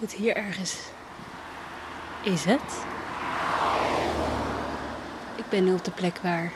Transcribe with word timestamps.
goed, 0.00 0.12
hier 0.12 0.36
ergens 0.36 0.76
is 2.22 2.44
het. 2.44 2.84
Ik 5.36 5.48
ben 5.48 5.64
nu 5.64 5.72
op 5.72 5.84
de 5.84 5.90
plek 5.90 6.18
waar 6.18 6.52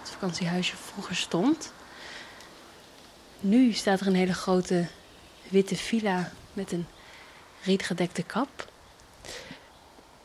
het 0.00 0.10
vakantiehuisje 0.10 0.76
vroeger 0.76 1.16
stond. 1.16 1.72
Nu 3.40 3.72
staat 3.72 4.00
er 4.00 4.06
een 4.06 4.14
hele 4.14 4.34
grote 4.34 4.88
witte 5.48 5.76
villa 5.76 6.32
met 6.52 6.72
een 6.72 6.86
rietgedekte 7.62 8.22
kap. 8.22 8.68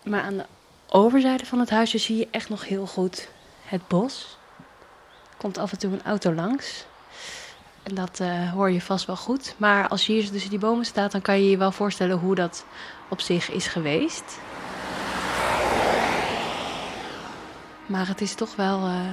Maar 0.04 0.22
aan 0.22 0.38
de 0.38 0.46
overzijde 0.90 1.46
van 1.46 1.60
het 1.60 1.70
huisje 1.70 1.98
zie 1.98 2.18
je 2.18 2.28
echt 2.32 2.50
nog 2.50 2.66
heel 2.66 2.88
goed 2.88 3.28
het 3.66 3.88
bos. 3.88 4.38
Er 5.30 5.38
komt 5.38 5.58
af 5.58 5.72
en 5.72 5.78
toe 5.78 5.94
een 5.94 6.06
auto 6.06 6.34
langs. 6.34 6.86
En 7.86 7.96
dat 7.96 8.20
uh, 8.22 8.52
hoor 8.52 8.72
je 8.72 8.82
vast 8.82 9.06
wel 9.06 9.16
goed. 9.16 9.56
Maar 9.58 9.88
als 9.88 10.06
je 10.06 10.14
hier 10.14 10.32
tussen 10.32 10.50
die 10.50 10.60
bomen 10.60 10.86
staat, 10.86 11.12
dan 11.12 11.22
kan 11.22 11.40
je 11.42 11.50
je 11.50 11.58
wel 11.58 11.72
voorstellen 11.72 12.18
hoe 12.18 12.36
dat 12.36 12.66
op 13.08 13.22
zich 13.22 13.52
is 13.52 13.68
geweest. 13.68 14.40
Maar 17.86 18.08
het 18.08 18.22
is 18.22 18.36
toch 18.36 18.56
wel 18.56 18.80
uh, 18.80 19.06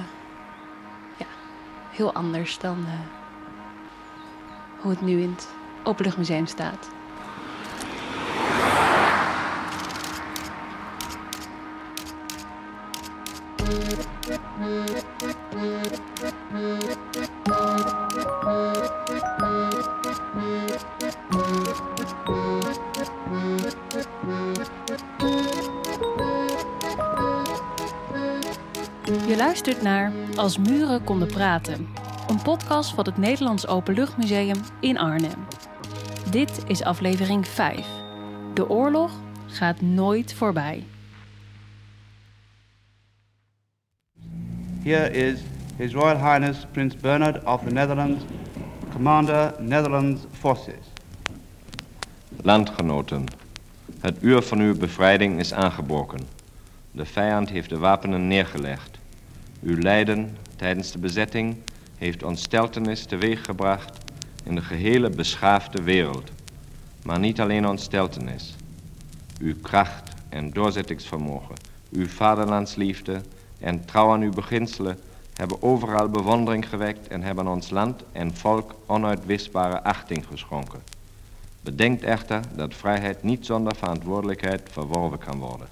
ja, 1.17 1.25
heel 1.91 2.13
anders 2.13 2.59
dan 2.59 2.77
uh, 2.79 2.93
hoe 4.81 4.91
het 4.91 5.01
nu 5.01 5.21
in 5.21 5.31
het 5.31 5.47
Openluchtmuseum 5.83 6.45
staat. 6.45 6.89
Als 30.35 30.57
muren 30.57 31.03
konden 31.03 31.27
praten. 31.27 31.87
Een 32.27 32.41
podcast 32.41 32.93
van 32.93 33.05
het 33.05 33.17
Nederlands 33.17 33.67
Openluchtmuseum 33.67 34.57
in 34.79 34.97
Arnhem. 34.97 35.45
Dit 36.29 36.63
is 36.67 36.83
aflevering 36.83 37.47
5. 37.47 37.87
De 38.53 38.69
oorlog 38.69 39.11
gaat 39.47 39.81
nooit 39.81 40.33
voorbij. 40.33 40.83
Here 44.83 45.11
is 45.11 45.39
His 45.75 45.93
Royal 45.93 46.17
Highness 46.17 46.65
Prince 46.71 46.97
Bernard 46.97 47.43
of 47.43 47.63
the 47.63 47.73
Netherlands, 47.73 48.23
Commander 48.91 49.53
Netherlands 49.59 50.21
Forces. 50.31 50.85
Landgenoten, 52.41 53.25
het 53.99 54.17
uur 54.21 54.41
van 54.41 54.59
uw 54.59 54.77
bevrijding 54.77 55.39
is 55.39 55.53
aangebroken. 55.53 56.19
De 56.91 57.05
vijand 57.05 57.49
heeft 57.49 57.69
de 57.69 57.77
wapenen 57.77 58.27
neergelegd. 58.27 59.01
Uw 59.63 59.77
lijden 59.77 60.37
tijdens 60.55 60.91
de 60.91 60.97
bezetting 60.97 61.55
heeft 61.97 62.23
ontsteltenis 62.23 63.05
teweeggebracht 63.05 63.97
in 64.43 64.55
de 64.55 64.61
gehele 64.61 65.09
beschaafde 65.09 65.83
wereld. 65.83 66.31
Maar 67.03 67.19
niet 67.19 67.41
alleen 67.41 67.67
ontsteltenis. 67.67 68.55
Uw 69.39 69.55
kracht 69.61 70.11
en 70.29 70.49
doorzettingsvermogen, 70.49 71.55
uw 71.91 72.07
vaderlandsliefde 72.07 73.21
en 73.59 73.85
trouw 73.85 74.11
aan 74.11 74.21
uw 74.21 74.33
beginselen 74.33 74.99
hebben 75.33 75.61
overal 75.61 76.09
bewondering 76.09 76.69
gewekt 76.69 77.07
en 77.07 77.21
hebben 77.21 77.47
ons 77.47 77.69
land 77.69 78.03
en 78.11 78.35
volk 78.35 78.75
onuitwisbare 78.85 79.83
achting 79.83 80.25
geschonken. 80.25 80.81
Bedenkt 81.61 82.03
echter 82.03 82.41
dat 82.55 82.73
vrijheid 82.73 83.23
niet 83.23 83.45
zonder 83.45 83.75
verantwoordelijkheid 83.75 84.69
verworven 84.71 85.19
kan 85.19 85.39
worden. 85.39 85.67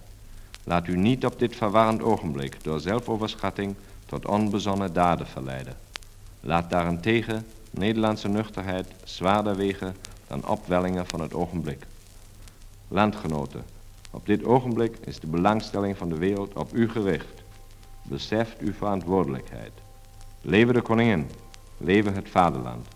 Laat 0.63 0.87
u 0.87 0.97
niet 0.97 1.25
op 1.25 1.39
dit 1.39 1.55
verwarrend 1.55 2.01
ogenblik 2.01 2.63
door 2.63 2.79
zelfoverschatting 2.79 3.75
tot 4.05 4.25
onbezonnen 4.25 4.93
daden 4.93 5.27
verleiden. 5.27 5.77
Laat 6.39 6.69
daarentegen 6.69 7.45
Nederlandse 7.71 8.27
nuchterheid 8.27 8.87
zwaarder 9.03 9.55
wegen 9.55 9.95
dan 10.27 10.47
opwellingen 10.47 11.07
van 11.07 11.21
het 11.21 11.33
ogenblik. 11.33 11.85
Landgenoten, 12.87 13.63
op 14.11 14.25
dit 14.25 14.43
ogenblik 14.43 14.97
is 15.05 15.19
de 15.19 15.27
belangstelling 15.27 15.97
van 15.97 16.09
de 16.09 16.17
wereld 16.17 16.53
op 16.53 16.73
u 16.73 16.89
gericht. 16.89 17.43
Beseft 18.03 18.59
uw 18.59 18.73
verantwoordelijkheid. 18.73 19.71
Leven 20.41 20.73
de 20.73 20.81
koningin, 20.81 21.29
leven 21.77 22.13
het 22.13 22.29
vaderland. 22.29 22.87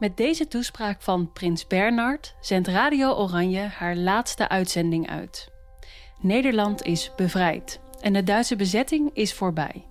Met 0.00 0.16
deze 0.16 0.48
toespraak 0.48 1.02
van 1.02 1.32
Prins 1.32 1.66
Bernard 1.66 2.34
zendt 2.40 2.68
Radio 2.68 3.12
Oranje 3.12 3.60
haar 3.60 3.96
laatste 3.96 4.48
uitzending 4.48 5.10
uit. 5.10 5.50
Nederland 6.20 6.82
is 6.82 7.12
bevrijd 7.16 7.80
en 8.00 8.12
de 8.12 8.22
Duitse 8.22 8.56
bezetting 8.56 9.10
is 9.12 9.34
voorbij. 9.34 9.86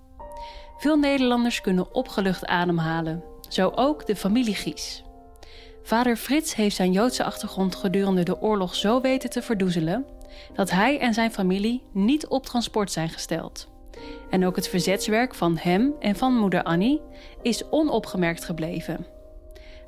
Veel 0.78 0.96
Nederlanders 0.96 1.60
kunnen 1.60 1.94
opgelucht 1.94 2.46
ademhalen, 2.46 3.24
zo 3.48 3.72
ook 3.74 4.06
de 4.06 4.16
familie 4.16 4.54
Gies. 4.54 5.04
Vader 5.82 6.16
Frits 6.16 6.54
heeft 6.54 6.76
zijn 6.76 6.92
Joodse 6.92 7.24
achtergrond 7.24 7.74
gedurende 7.74 8.22
de 8.22 8.40
oorlog 8.40 8.74
zo 8.74 9.00
weten 9.00 9.30
te 9.30 9.42
verdoezelen 9.42 10.06
dat 10.54 10.70
hij 10.70 10.98
en 10.98 11.14
zijn 11.14 11.32
familie 11.32 11.82
niet 11.92 12.26
op 12.26 12.46
transport 12.46 12.92
zijn 12.92 13.08
gesteld. 13.08 13.68
En 14.30 14.46
ook 14.46 14.56
het 14.56 14.68
verzetswerk 14.68 15.34
van 15.34 15.56
hem 15.56 15.94
en 16.00 16.16
van 16.16 16.34
moeder 16.34 16.62
Annie 16.62 17.00
is 17.42 17.68
onopgemerkt 17.68 18.44
gebleven. 18.44 19.18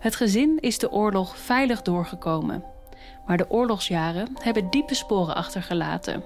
Het 0.02 0.16
gezin 0.16 0.58
is 0.60 0.78
de 0.78 0.90
oorlog 0.90 1.36
veilig 1.36 1.82
doorgekomen. 1.82 2.64
Maar 3.26 3.36
de 3.36 3.50
oorlogsjaren 3.50 4.28
hebben 4.40 4.70
diepe 4.70 4.94
sporen 4.94 5.34
achtergelaten. 5.34 6.24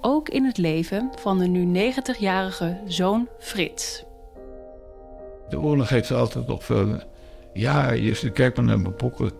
Ook 0.00 0.28
in 0.28 0.44
het 0.44 0.58
leven 0.58 1.10
van 1.16 1.38
de 1.38 1.46
nu 1.46 1.92
90-jarige 1.92 2.80
zoon 2.86 3.28
Frits. 3.38 4.04
De 5.48 5.60
oorlog 5.60 5.88
heeft 5.88 6.10
altijd 6.10 6.46
nog 6.46 6.64
veel. 6.64 7.00
Ja, 7.52 7.90
je 7.90 8.30
kijkt 8.32 8.56
maar 8.56 8.66
naar 8.66 8.80
mijn 8.80 8.96
boeken. 8.96 9.30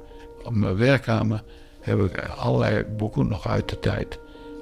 Op 0.45 0.55
mijn 0.55 0.77
werkkamer 0.77 1.43
heb 1.81 1.99
ik 1.99 2.29
allerlei 2.29 2.85
boeken 2.85 3.29
nog 3.29 3.49
uit 3.49 3.69
de 3.69 3.79
tijd. 3.79 4.19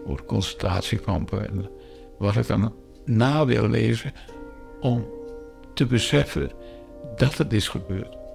Over 0.07 0.25
concentratiekampen. 0.25 1.49
En 1.49 1.71
wat 2.19 2.37
ik 2.37 2.47
dan 2.47 2.75
na 3.05 3.45
wil 3.45 3.69
lezen 3.69 4.13
om 4.81 5.07
te 5.75 5.87
beseffen 5.87 6.51
dat 7.17 7.39
het 7.39 7.53
is 7.53 7.69
gebeurd. 7.69 8.26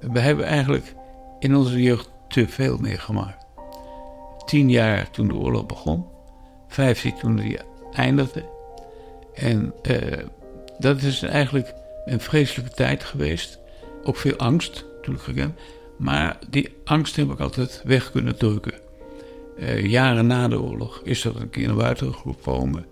We 0.00 0.20
hebben 0.20 0.44
eigenlijk 0.44 0.94
in 1.38 1.56
onze 1.56 1.82
jeugd 1.82 2.10
te 2.28 2.48
veel 2.48 2.76
meegemaakt. 2.78 3.46
Tien 4.46 4.70
jaar 4.70 5.10
toen 5.10 5.28
de 5.28 5.34
oorlog 5.34 5.66
begon, 5.66 6.06
vijftien 6.68 7.14
toen 7.14 7.36
die 7.36 7.58
eindigde. 7.92 8.44
En 9.34 9.74
eh, 9.82 10.24
dat 10.78 11.02
is 11.02 11.22
eigenlijk 11.22 11.74
een 12.04 12.20
vreselijke 12.20 12.74
tijd 12.74 13.04
geweest. 13.04 13.58
Ook 14.04 14.16
veel 14.16 14.36
angst, 14.36 14.84
natuurlijk 14.96 15.24
gekend. 15.24 15.58
Maar 15.96 16.38
die 16.50 16.76
angst 16.84 17.16
heb 17.16 17.30
ik 17.30 17.40
altijd 17.40 17.82
weg 17.84 18.10
kunnen 18.10 18.38
drukken. 18.38 18.74
Uh, 19.58 19.84
jaren 19.84 20.26
na 20.26 20.48
de 20.48 20.60
oorlog 20.60 21.00
is 21.04 21.22
dat 21.22 21.34
een 21.36 21.50
keer 21.50 21.66
naar 21.66 21.76
buiten 21.76 22.14
gekomen. 22.14 22.86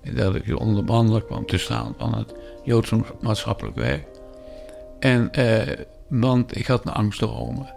En 0.00 0.14
dat 0.14 0.34
ik 0.34 0.60
onder 0.60 0.86
de 0.86 1.24
kwam 1.24 1.46
te 1.46 1.58
staan 1.58 1.94
van 1.98 2.14
het 2.14 2.34
Joodse 2.64 3.00
maatschappelijk 3.20 3.76
werk. 3.76 4.06
En 4.98 5.30
uh, 5.38 5.62
want 6.08 6.56
ik 6.56 6.66
had 6.66 6.86
een 6.86 6.92
angstdromen. 6.92 7.74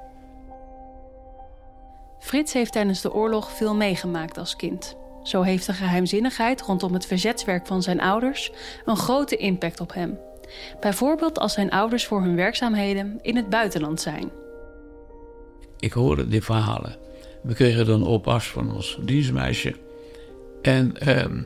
Frits 2.19 2.53
heeft 2.53 2.71
tijdens 2.71 3.01
de 3.01 3.13
oorlog 3.13 3.51
veel 3.51 3.75
meegemaakt 3.75 4.37
als 4.37 4.55
kind. 4.55 4.95
Zo 5.23 5.41
heeft 5.41 5.65
de 5.65 5.73
geheimzinnigheid 5.73 6.61
rondom 6.61 6.93
het 6.93 7.05
verzetswerk 7.05 7.67
van 7.67 7.81
zijn 7.81 8.01
ouders 8.01 8.51
een 8.85 8.97
grote 8.97 9.37
impact 9.37 9.79
op 9.79 9.93
hem. 9.93 10.17
Bijvoorbeeld 10.79 11.39
als 11.39 11.53
zijn 11.53 11.71
ouders 11.71 12.05
voor 12.05 12.21
hun 12.21 12.35
werkzaamheden 12.35 13.19
in 13.21 13.35
het 13.35 13.49
buitenland 13.49 14.01
zijn. 14.01 14.29
Ik 15.79 15.91
hoorde 15.91 16.27
die 16.27 16.41
verhalen. 16.41 16.95
We 17.43 17.53
kregen 17.53 17.85
dan 17.85 18.03
oppas 18.03 18.47
van 18.47 18.73
ons 18.73 18.99
dienstmeisje. 19.01 19.75
En 20.61 20.97
ehm, 20.97 21.41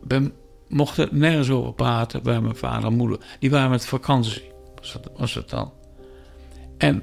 we 0.00 0.30
mochten 0.68 1.08
nergens 1.10 1.50
over 1.50 1.72
praten 1.72 2.22
bij 2.22 2.40
mijn 2.40 2.56
vader 2.56 2.84
en 2.84 2.96
moeder. 2.96 3.18
Die 3.38 3.50
waren 3.50 3.70
met 3.70 3.86
vakantie 3.86 4.51
was 5.16 5.34
het 5.34 5.50
dan. 5.50 5.72
En 6.78 7.02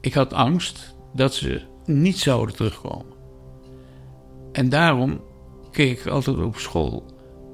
ik 0.00 0.14
had 0.14 0.32
angst 0.32 0.94
dat 1.14 1.34
ze 1.34 1.60
niet 1.84 2.18
zouden 2.18 2.54
terugkomen. 2.54 3.12
En 4.52 4.68
daarom 4.68 5.20
keek 5.70 5.98
ik 5.98 6.06
altijd 6.06 6.36
op 6.36 6.56
school. 6.56 7.04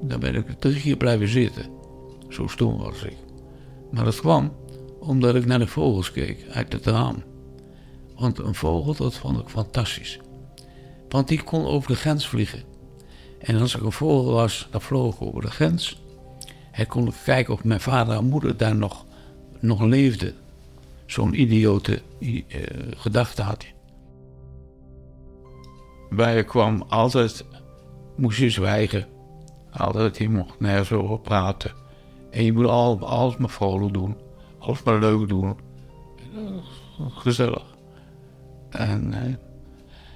Dan 0.03 0.21
ben 0.21 0.35
ik 0.35 0.51
drie 0.59 0.81
keer 0.81 0.97
blijven 0.97 1.29
zitten. 1.29 1.71
Zo 2.29 2.47
stom 2.47 2.79
was 2.79 3.03
ik. 3.03 3.17
Maar 3.91 4.05
dat 4.05 4.21
kwam 4.21 4.53
omdat 5.01 5.35
ik 5.35 5.47
naar 5.47 5.59
de 5.59 5.67
vogels 5.67 6.13
keek 6.13 6.47
uit 6.51 6.73
het 6.73 6.87
raam. 6.87 7.23
Want 8.17 8.39
een 8.39 8.55
vogel, 8.55 8.95
dat 8.95 9.15
vond 9.15 9.39
ik 9.39 9.49
fantastisch. 9.49 10.21
Want 11.09 11.29
die 11.29 11.43
kon 11.43 11.67
over 11.67 11.91
de 11.91 11.97
grens 11.97 12.29
vliegen. 12.29 12.63
En 13.39 13.61
als 13.61 13.77
ik 13.77 13.83
een 13.83 13.93
vogel 13.93 14.33
was, 14.33 14.69
dan 14.71 14.81
vloog 14.81 15.15
ik 15.15 15.23
over 15.23 15.43
de 15.43 15.51
grens. 15.51 16.01
En 16.73 16.87
kon 16.87 17.07
ik 17.07 17.15
kijken 17.25 17.55
of 17.55 17.65
mijn 17.65 17.81
vader 17.81 18.17
en 18.17 18.25
moeder 18.25 18.57
daar 18.57 18.77
nog 18.77 19.05
nog 19.61 19.83
leefde. 19.83 20.35
Zo'n 21.07 21.41
idiote 21.41 22.03
uh, 22.19 22.39
gedachte 22.97 23.43
had 23.43 23.63
hij. 23.63 23.75
Bij 26.11 26.37
je 26.37 26.45
kwam 26.45 26.85
altijd, 26.89 27.45
moest 28.17 28.39
je 28.39 28.51
zwijgen. 28.51 29.07
Altijd, 29.71 30.19
je 30.19 30.29
mocht 30.29 30.61
nergens 30.61 30.93
over 30.93 31.21
praten. 31.21 31.73
En 32.31 32.45
je 32.45 32.53
moet 32.53 32.67
al, 32.67 33.07
alles 33.07 33.37
maar 33.37 33.51
vrolijk 33.51 33.93
doen. 33.93 34.17
Alles 34.59 34.83
maar 34.83 34.99
leuk 34.99 35.29
doen. 35.29 35.57
Gezellig. 37.09 37.65
En, 38.71 39.15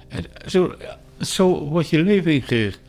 en 0.07 0.25
zo, 0.45 0.73
zo 1.19 1.67
wordt 1.69 1.89
je 1.89 2.03
leven 2.03 2.33
ingericht. 2.33 2.81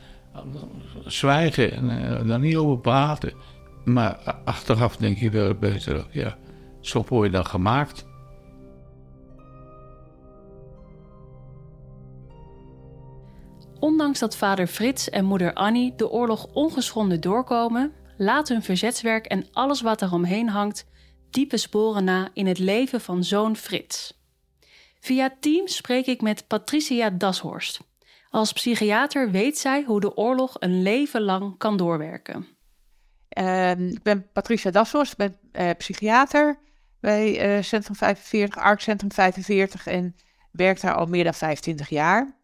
Zwijgen 1.05 1.73
en 1.73 1.91
uh, 1.91 2.29
daar 2.29 2.39
niet 2.39 2.57
over 2.57 2.79
praten. 2.79 3.33
Maar 3.85 4.15
achteraf 4.45 4.97
denk 4.97 5.19
je 5.19 5.31
wel 5.31 5.55
beter, 5.55 6.07
ja, 6.11 6.37
zo 6.87 7.23
je 7.23 7.31
dan 7.31 7.47
gemaakt. 7.47 8.07
Ondanks 13.79 14.19
dat 14.19 14.37
vader 14.37 14.67
Frits 14.67 15.11
en 15.11 15.25
moeder 15.25 15.55
Annie 15.55 15.95
de 15.97 16.11
oorlog 16.11 16.47
ongeschonden 16.53 17.21
doorkomen, 17.21 17.93
laat 18.17 18.49
hun 18.49 18.63
verzetswerk 18.63 19.27
en 19.27 19.47
alles 19.53 19.81
wat 19.81 20.03
eromheen 20.03 20.49
hangt 20.49 20.87
diepe 21.31 21.57
sporen 21.57 22.05
na 22.05 22.29
in 22.33 22.47
het 22.47 22.59
leven 22.59 23.01
van 23.01 23.25
zoon 23.25 23.57
Frits. 23.57 24.23
Via 25.01 25.37
Teams 25.41 25.77
spreek 25.77 26.07
ik 26.07 26.21
met 26.21 26.47
Patricia 26.47 27.11
Dashorst. 27.11 27.81
Als 28.31 28.53
psychiater 28.53 29.31
weet 29.31 29.59
zij 29.59 29.83
hoe 29.87 30.01
de 30.01 30.17
oorlog 30.17 30.57
een 30.59 30.83
leven 30.83 31.23
lang 31.23 31.59
kan 31.59 31.77
doorwerken. 31.77 32.47
Uh, 33.39 33.71
ik 33.71 34.03
ben 34.03 34.27
Patricia 34.33 34.71
Dashorst, 34.71 35.13
ik 35.13 35.19
ben 35.19 35.37
uh, 35.53 35.71
psychiater 35.79 36.59
bij 37.05 37.57
uh, 37.57 37.63
Centrum 37.63 37.97
45, 37.97 38.63
ARC 38.63 38.81
Centrum 38.81 39.13
45 39.13 39.87
en 39.87 40.17
werk 40.51 40.81
daar 40.81 40.95
al 40.95 41.07
meer 41.07 41.25
dan 41.25 41.35
25 41.35 41.89
jaar. 41.89 42.37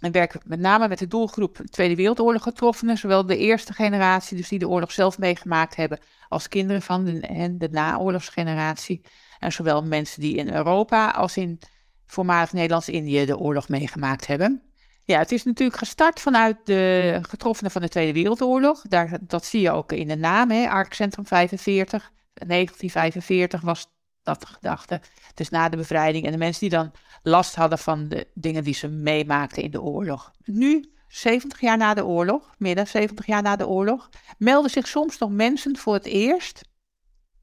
En 0.00 0.12
werk 0.12 0.46
met 0.46 0.60
name 0.60 0.88
met 0.88 0.98
de 0.98 1.06
doelgroep 1.06 1.60
Tweede 1.70 1.94
Wereldoorlog 1.94 2.42
getroffenen, 2.42 2.98
zowel 2.98 3.26
de 3.26 3.36
eerste 3.36 3.72
generatie, 3.72 4.36
dus 4.36 4.48
die 4.48 4.58
de 4.58 4.68
oorlog 4.68 4.92
zelf 4.92 5.18
meegemaakt 5.18 5.76
hebben, 5.76 5.98
als 6.28 6.48
kinderen 6.48 6.82
van 6.82 7.04
de, 7.04 7.54
de 7.58 7.68
naoorlogsgeneratie. 7.70 9.00
En 9.38 9.52
zowel 9.52 9.82
mensen 9.82 10.20
die 10.20 10.36
in 10.36 10.54
Europa 10.54 11.10
als 11.10 11.36
in 11.36 11.58
voormalig 12.06 12.52
Nederlands-Indië 12.52 13.24
de 13.24 13.38
oorlog 13.38 13.68
meegemaakt 13.68 14.26
hebben. 14.26 14.62
Ja, 15.04 15.18
het 15.18 15.32
is 15.32 15.44
natuurlijk 15.44 15.78
gestart 15.78 16.20
vanuit 16.20 16.56
de 16.64 17.18
getroffenen 17.22 17.70
van 17.70 17.82
de 17.82 17.88
Tweede 17.88 18.12
Wereldoorlog. 18.12 18.82
Daar, 18.88 19.18
dat 19.20 19.44
zie 19.44 19.60
je 19.60 19.70
ook 19.70 19.92
in 19.92 20.08
de 20.08 20.16
naam, 20.16 20.50
hè, 20.50 20.68
Ark 20.68 20.94
Centrum 20.94 21.26
45. 21.26 22.12
1945 22.46 23.60
was 23.60 23.86
dat 24.22 24.40
de 24.40 24.46
gedachte. 24.46 25.00
Dus 25.34 25.48
na 25.48 25.68
de 25.68 25.76
bevrijding. 25.76 26.24
En 26.24 26.32
de 26.32 26.38
mensen 26.38 26.60
die 26.60 26.78
dan 26.78 26.92
last 27.22 27.54
hadden 27.54 27.78
van 27.78 28.08
de 28.08 28.26
dingen 28.34 28.64
die 28.64 28.74
ze 28.74 28.88
meemaakten 28.88 29.62
in 29.62 29.70
de 29.70 29.82
oorlog. 29.82 30.32
Nu, 30.44 30.92
70 31.08 31.60
jaar 31.60 31.76
na 31.76 31.94
de 31.94 32.04
oorlog, 32.04 32.54
meer 32.58 32.74
dan 32.74 32.86
70 32.86 33.26
jaar 33.26 33.42
na 33.42 33.56
de 33.56 33.66
oorlog, 33.66 34.08
melden 34.38 34.70
zich 34.70 34.86
soms 34.86 35.18
nog 35.18 35.30
mensen 35.30 35.76
voor 35.76 35.94
het 35.94 36.06
eerst 36.06 36.60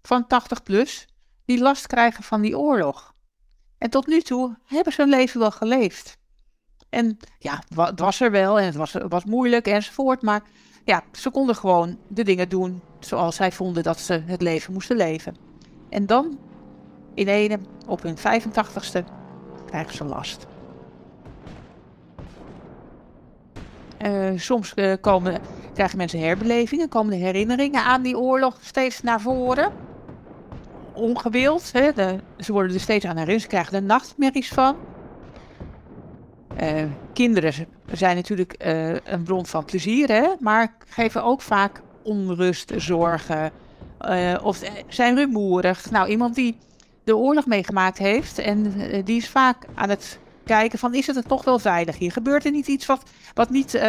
van 0.02 0.28
80 0.28 0.64
plus 0.64 1.08
die 1.46 1.60
last 1.60 1.88
krijgen 1.88 2.24
van 2.24 2.42
die 2.42 2.58
oorlog. 2.58 3.14
En 3.78 3.90
tot 3.90 4.08
nu 4.08 4.22
toe 4.22 4.58
hebben 4.66 4.94
ze 4.94 5.02
hun 5.02 5.10
leven 5.10 5.40
wel 5.40 5.52
geleefd. 5.52 6.18
En 6.90 7.18
ja, 7.40 7.64
het 7.76 8.00
was 8.00 8.20
er 8.20 8.32
wel 8.32 8.60
en 8.60 8.66
het 8.66 8.76
was, 8.76 8.96
was 9.08 9.26
moeilijk 9.26 9.68
enzovoort. 9.68 10.22
Maar 10.22 10.44
ja, 10.86 11.04
ze 11.12 11.30
konden 11.30 11.56
gewoon 11.56 12.00
de 12.08 12.24
dingen 12.24 12.50
doen 12.50 12.82
zoals 13.06 13.36
zij 13.36 13.52
vonden 13.52 13.84
dat 13.84 14.00
ze 14.00 14.22
het 14.26 14.42
leven 14.42 14.74
moesten 14.74 14.98
leven. 14.98 15.36
En 15.90 16.06
dan, 16.06 16.38
in 17.14 17.28
ene, 17.28 17.60
op 17.88 18.02
hun 18.02 18.18
85ste, 18.18 19.04
krijgen 19.66 19.94
ze 19.94 20.04
last. 20.04 20.48
Uh, 24.06 24.32
soms 24.36 24.72
uh, 24.76 24.94
komen, 25.02 25.42
krijgen 25.74 25.98
mensen 25.98 26.20
herbelevingen, 26.20 26.90
komen 26.90 27.12
de 27.12 27.24
herinneringen 27.26 27.84
aan 27.84 28.02
die 28.02 28.18
oorlog 28.18 28.58
steeds 28.62 29.02
naar 29.02 29.22
voren. 29.22 29.72
Ongewild, 30.94 31.72
hè? 31.72 31.92
Ze 32.38 32.52
worden 32.52 32.74
er 32.74 32.82
steeds 32.82 33.06
aan 33.06 33.18
herinnerd, 33.18 33.42
ze 33.42 33.48
krijgen 33.48 33.74
er 33.74 33.84
nachtmerries 33.84 34.50
van. 34.50 34.76
Uh, 36.62 36.84
kinderen 37.14 37.54
zijn 37.92 38.16
natuurlijk 38.16 38.56
een 39.04 39.24
bron 39.24 39.46
van 39.46 39.66
plezier, 39.66 40.08
hè, 40.08 40.28
maar 40.40 40.76
geven 40.86 41.24
ook 41.24 41.42
vaak 41.42 41.82
onrust, 42.04 42.72
zorgen 42.76 43.52
uh, 44.02 44.34
of 44.42 44.60
zijn 44.88 45.16
rumoerig. 45.16 45.92
Nou, 45.92 46.10
iemand 46.10 46.36
die 46.36 46.58
de 47.04 47.16
oorlog 47.16 47.46
meegemaakt 47.46 47.98
heeft 47.98 48.38
en 48.38 48.74
die 49.06 49.18
is 49.18 49.30
vaak 49.30 49.66
aan 49.74 49.90
het 49.90 50.20
kijken 50.46 50.80
van 50.80 50.94
is 50.94 51.08
het 51.08 51.16
er 51.16 51.24
toch 51.24 51.44
wel 51.44 51.60
veilig 51.60 51.98
hier? 51.98 52.12
Gebeurt 52.12 52.46
er 52.46 52.52
niet 52.52 52.68
iets 52.68 52.86
wat, 52.86 53.10
wat 53.34 53.50
niet 53.50 53.80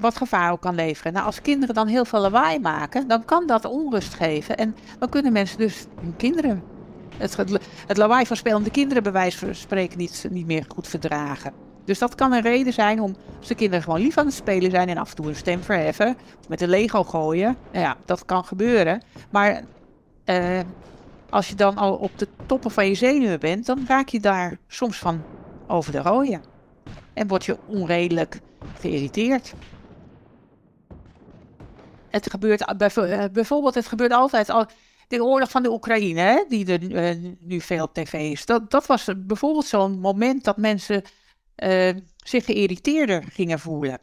wat 0.00 0.16
gevaar 0.16 0.58
kan 0.58 0.74
leveren? 0.74 1.12
Nou, 1.12 1.26
als 1.26 1.42
kinderen 1.42 1.74
dan 1.74 1.86
heel 1.86 2.04
veel 2.04 2.20
lawaai 2.20 2.58
maken, 2.58 3.08
dan 3.08 3.24
kan 3.24 3.46
dat 3.46 3.64
onrust 3.64 4.14
geven 4.14 4.56
en 4.56 4.76
dan 4.98 5.08
kunnen 5.08 5.32
mensen 5.32 5.58
dus 5.58 5.86
hun 6.00 6.16
kinderen 6.16 6.62
het, 7.18 7.36
het 7.86 7.96
lawaai 7.96 8.26
van 8.26 8.36
spelende 8.36 8.70
kinderen 8.70 9.02
bij 9.02 9.12
wijze 9.12 9.38
van 9.38 9.54
spreken 9.54 9.98
niet, 9.98 10.26
niet 10.30 10.46
meer 10.46 10.64
goed 10.68 10.88
verdragen. 10.88 11.65
Dus 11.86 11.98
dat 11.98 12.14
kan 12.14 12.32
een 12.32 12.42
reden 12.42 12.72
zijn 12.72 13.00
om 13.00 13.16
als 13.38 13.48
de 13.48 13.54
kinderen 13.54 13.84
gewoon 13.84 14.00
lief 14.00 14.18
aan 14.18 14.26
het 14.26 14.34
spelen 14.34 14.70
zijn 14.70 14.88
en 14.88 14.96
af 14.96 15.10
en 15.10 15.16
toe 15.16 15.28
een 15.28 15.36
stem 15.36 15.62
verheffen. 15.62 16.16
Met 16.48 16.60
een 16.60 16.68
Lego 16.68 17.02
gooien. 17.04 17.56
Nou 17.72 17.84
ja, 17.84 17.96
dat 18.04 18.24
kan 18.24 18.44
gebeuren. 18.44 19.02
Maar 19.30 19.62
uh, 20.24 20.60
als 21.30 21.48
je 21.48 21.54
dan 21.54 21.76
al 21.76 21.94
op 21.94 22.18
de 22.18 22.28
toppen 22.46 22.70
van 22.70 22.88
je 22.88 22.94
zenuwen 22.94 23.40
bent, 23.40 23.66
dan 23.66 23.84
raak 23.86 24.08
je 24.08 24.20
daar 24.20 24.58
soms 24.68 24.98
van 24.98 25.22
over 25.66 25.92
de 25.92 25.98
rode. 25.98 26.40
En 27.12 27.26
word 27.26 27.44
je 27.44 27.56
onredelijk 27.66 28.40
geïrriteerd. 28.80 29.54
Het 32.08 32.30
gebeurt 32.30 32.64
eh, 32.64 33.24
bijvoorbeeld, 33.32 33.74
het 33.74 33.86
gebeurt 33.86 34.12
altijd 34.12 34.50
al 34.50 34.66
de 35.08 35.24
oorlog 35.24 35.50
van 35.50 35.62
de 35.62 35.70
Oekraïne, 35.70 36.20
hè, 36.20 36.44
die 36.48 36.78
er 36.78 37.16
nu 37.40 37.60
veel 37.60 37.84
op 37.84 37.94
tv 37.94 38.12
is. 38.12 38.46
Dat, 38.46 38.70
dat 38.70 38.86
was 38.86 39.08
bijvoorbeeld 39.16 39.66
zo'n 39.66 40.00
moment 40.00 40.44
dat 40.44 40.56
mensen 40.56 41.02
uh, 41.64 41.90
zich 42.16 42.44
geïrriteerder 42.44 43.24
gingen 43.32 43.58
voelen. 43.58 43.98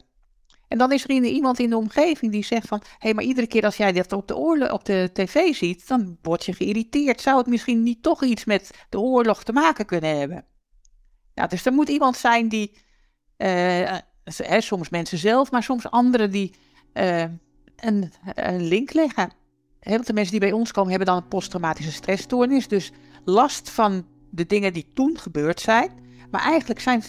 En 0.68 0.78
dan 0.78 0.92
is 0.92 1.04
er 1.04 1.10
iemand 1.10 1.58
in 1.58 1.70
de 1.70 1.76
omgeving 1.76 2.32
die 2.32 2.44
zegt 2.44 2.68
van... 2.68 2.80
hé, 2.84 2.96
hey, 2.98 3.14
maar 3.14 3.24
iedere 3.24 3.46
keer 3.46 3.64
als 3.64 3.76
jij 3.76 3.92
dat 3.92 4.12
op 4.12 4.28
de, 4.28 4.68
op 4.72 4.84
de 4.84 5.10
tv 5.12 5.54
ziet, 5.54 5.88
dan 5.88 6.18
word 6.22 6.44
je 6.44 6.52
geïrriteerd. 6.52 7.20
Zou 7.20 7.38
het 7.38 7.46
misschien 7.46 7.82
niet 7.82 8.02
toch 8.02 8.24
iets 8.24 8.44
met 8.44 8.70
de 8.88 9.00
oorlog 9.00 9.44
te 9.44 9.52
maken 9.52 9.86
kunnen 9.86 10.18
hebben? 10.18 10.44
Nou, 11.34 11.48
dus 11.48 11.66
er 11.66 11.72
moet 11.72 11.88
iemand 11.88 12.16
zijn 12.16 12.48
die... 12.48 12.76
Uh, 13.38 13.96
soms 14.58 14.88
mensen 14.88 15.18
zelf, 15.18 15.50
maar 15.50 15.62
soms 15.62 15.90
anderen 15.90 16.30
die 16.30 16.54
een, 17.76 18.12
een 18.34 18.62
link 18.62 18.92
leggen 18.92 19.32
heel 19.84 20.02
veel 20.02 20.14
mensen 20.14 20.30
die 20.30 20.40
bij 20.40 20.52
ons 20.52 20.72
komen 20.72 20.90
hebben 20.90 21.08
dan 21.08 21.16
een 21.16 21.28
posttraumatische 21.28 21.92
stressstoornis. 21.92 22.68
Dus 22.68 22.92
last 23.24 23.70
van 23.70 24.06
de 24.30 24.46
dingen 24.46 24.72
die 24.72 24.90
toen 24.94 25.18
gebeurd 25.18 25.60
zijn. 25.60 25.90
Maar 26.30 26.42
eigenlijk 26.42 26.80
zijn, 26.80 27.02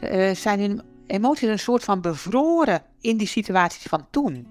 uh, 0.00 0.34
zijn 0.34 0.60
hun 0.60 0.82
emoties 1.06 1.48
een 1.48 1.58
soort 1.58 1.84
van 1.84 2.00
bevroren 2.00 2.82
in 3.00 3.16
die 3.16 3.26
situaties 3.26 3.82
van 3.82 4.06
toen. 4.10 4.46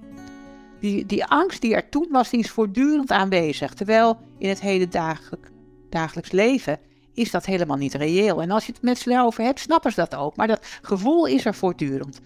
Die, 0.79 1.05
die 1.05 1.25
angst 1.25 1.61
die 1.61 1.75
er 1.75 1.89
toen 1.89 2.07
was, 2.11 2.29
die 2.29 2.39
is 2.39 2.49
voortdurend 2.49 3.11
aanwezig. 3.11 3.73
Terwijl 3.73 4.17
in 4.37 4.49
het 4.49 4.61
hele 4.61 4.87
dagelijk, 4.87 5.51
dagelijks 5.89 6.31
leven 6.31 6.79
is 7.13 7.31
dat 7.31 7.45
helemaal 7.45 7.77
niet 7.77 7.93
reëel. 7.93 8.41
En 8.41 8.51
als 8.51 8.65
je 8.65 8.71
het 8.71 8.81
met 8.81 8.97
ze 8.97 9.09
daarover 9.09 9.43
hebt, 9.43 9.59
snappen 9.59 9.91
ze 9.91 9.99
dat 9.99 10.15
ook. 10.15 10.35
Maar 10.35 10.47
dat 10.47 10.65
gevoel 10.81 11.25
is 11.25 11.45
er 11.45 11.55
voortdurend. 11.55 12.19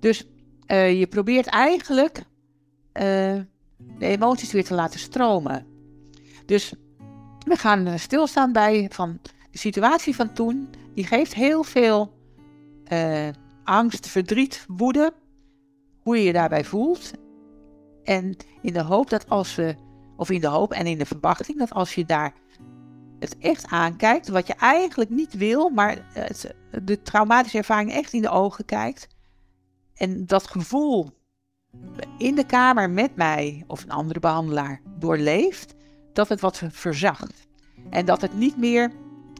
Dus 0.00 0.26
uh, 0.66 0.98
je 0.98 1.06
probeert 1.06 1.46
eigenlijk 1.46 2.18
uh, 2.18 2.22
de 2.92 4.06
emoties 4.06 4.52
weer 4.52 4.64
te 4.64 4.74
laten 4.74 5.00
stromen. 5.00 5.66
Dus 6.46 6.72
we 7.46 7.56
gaan 7.56 7.86
eh, 7.86 7.96
stilstaan 7.96 8.52
bij 8.52 8.88
van 8.92 9.18
de 9.50 9.58
situatie 9.58 10.14
van 10.14 10.32
toen. 10.32 10.68
Die 10.94 11.06
geeft 11.06 11.34
heel 11.34 11.62
veel 11.62 12.15
uh, 12.92 13.28
angst, 13.64 14.08
verdriet, 14.08 14.64
woede. 14.68 15.12
Hoe 16.02 16.16
je 16.16 16.22
je 16.22 16.32
daarbij 16.32 16.64
voelt. 16.64 17.12
En 18.04 18.36
in 18.62 18.72
de 18.72 18.82
hoop 18.82 19.10
dat 19.10 19.28
als 19.28 19.54
we, 19.54 19.74
of 20.16 20.30
in 20.30 20.40
de 20.40 20.46
hoop 20.46 20.72
en 20.72 20.86
in 20.86 20.98
de 20.98 21.06
verwachting 21.06 21.58
dat 21.58 21.72
als 21.72 21.94
je 21.94 22.04
daar 22.04 22.34
het 23.18 23.38
echt 23.38 23.66
aankijkt, 23.66 24.28
wat 24.28 24.46
je 24.46 24.54
eigenlijk 24.54 25.10
niet 25.10 25.36
wil, 25.36 25.68
maar 25.68 26.06
de 26.84 27.02
traumatische 27.02 27.58
ervaring 27.58 27.92
echt 27.92 28.12
in 28.12 28.22
de 28.22 28.30
ogen 28.30 28.64
kijkt. 28.64 29.08
En 29.94 30.26
dat 30.26 30.46
gevoel 30.46 31.10
in 32.18 32.34
de 32.34 32.46
kamer 32.46 32.90
met 32.90 33.16
mij 33.16 33.64
of 33.66 33.82
een 33.82 33.90
andere 33.90 34.20
behandelaar 34.20 34.80
doorleeft, 34.98 35.74
dat 36.12 36.28
het 36.28 36.40
wat 36.40 36.62
verzacht. 36.68 37.48
En 37.90 38.04
dat 38.04 38.20
het 38.20 38.34
niet 38.34 38.56
meer 38.56 38.92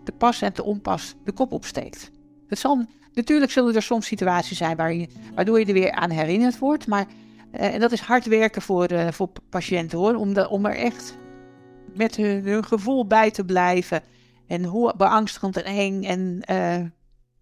te 0.05 0.13
pas 0.13 0.43
en 0.43 0.53
te 0.53 0.63
onpas 0.63 1.15
de 1.25 1.33
kop 1.33 1.53
opsteekt. 1.53 2.11
Het 2.47 2.59
zal, 2.59 2.87
natuurlijk 3.17 3.53
zullen 3.53 3.75
er 3.75 3.83
soms 3.83 4.07
situaties 4.07 4.59
zijn 4.59 4.77
waar 4.77 4.95
je, 4.95 5.09
waardoor 5.35 5.59
je 5.59 5.67
er 5.67 5.73
weer 5.73 5.93
aan 5.93 6.11
herinnerd 6.11 6.59
wordt. 6.59 6.87
Maar 6.87 7.07
eh, 7.51 7.75
en 7.75 7.81
dat 7.81 7.93
is 7.93 8.01
hard 8.01 8.27
werken 8.27 8.63
voor, 8.63 8.93
uh, 8.93 9.09
voor 9.11 9.29
patiënten 9.49 9.99
hoor. 9.99 10.15
Om, 10.15 10.39
om 10.39 10.67
er 10.67 10.77
echt 10.77 11.17
met 11.95 12.17
hun, 12.17 12.45
hun 12.45 12.65
gevoel 12.65 13.07
bij 13.07 13.31
te 13.31 13.45
blijven. 13.45 14.03
En 14.47 14.65
hoe 14.65 14.95
beangstigend 14.97 15.57
en 15.57 15.65
eng 15.65 16.05
en, 16.05 16.41
eh, 16.41 16.75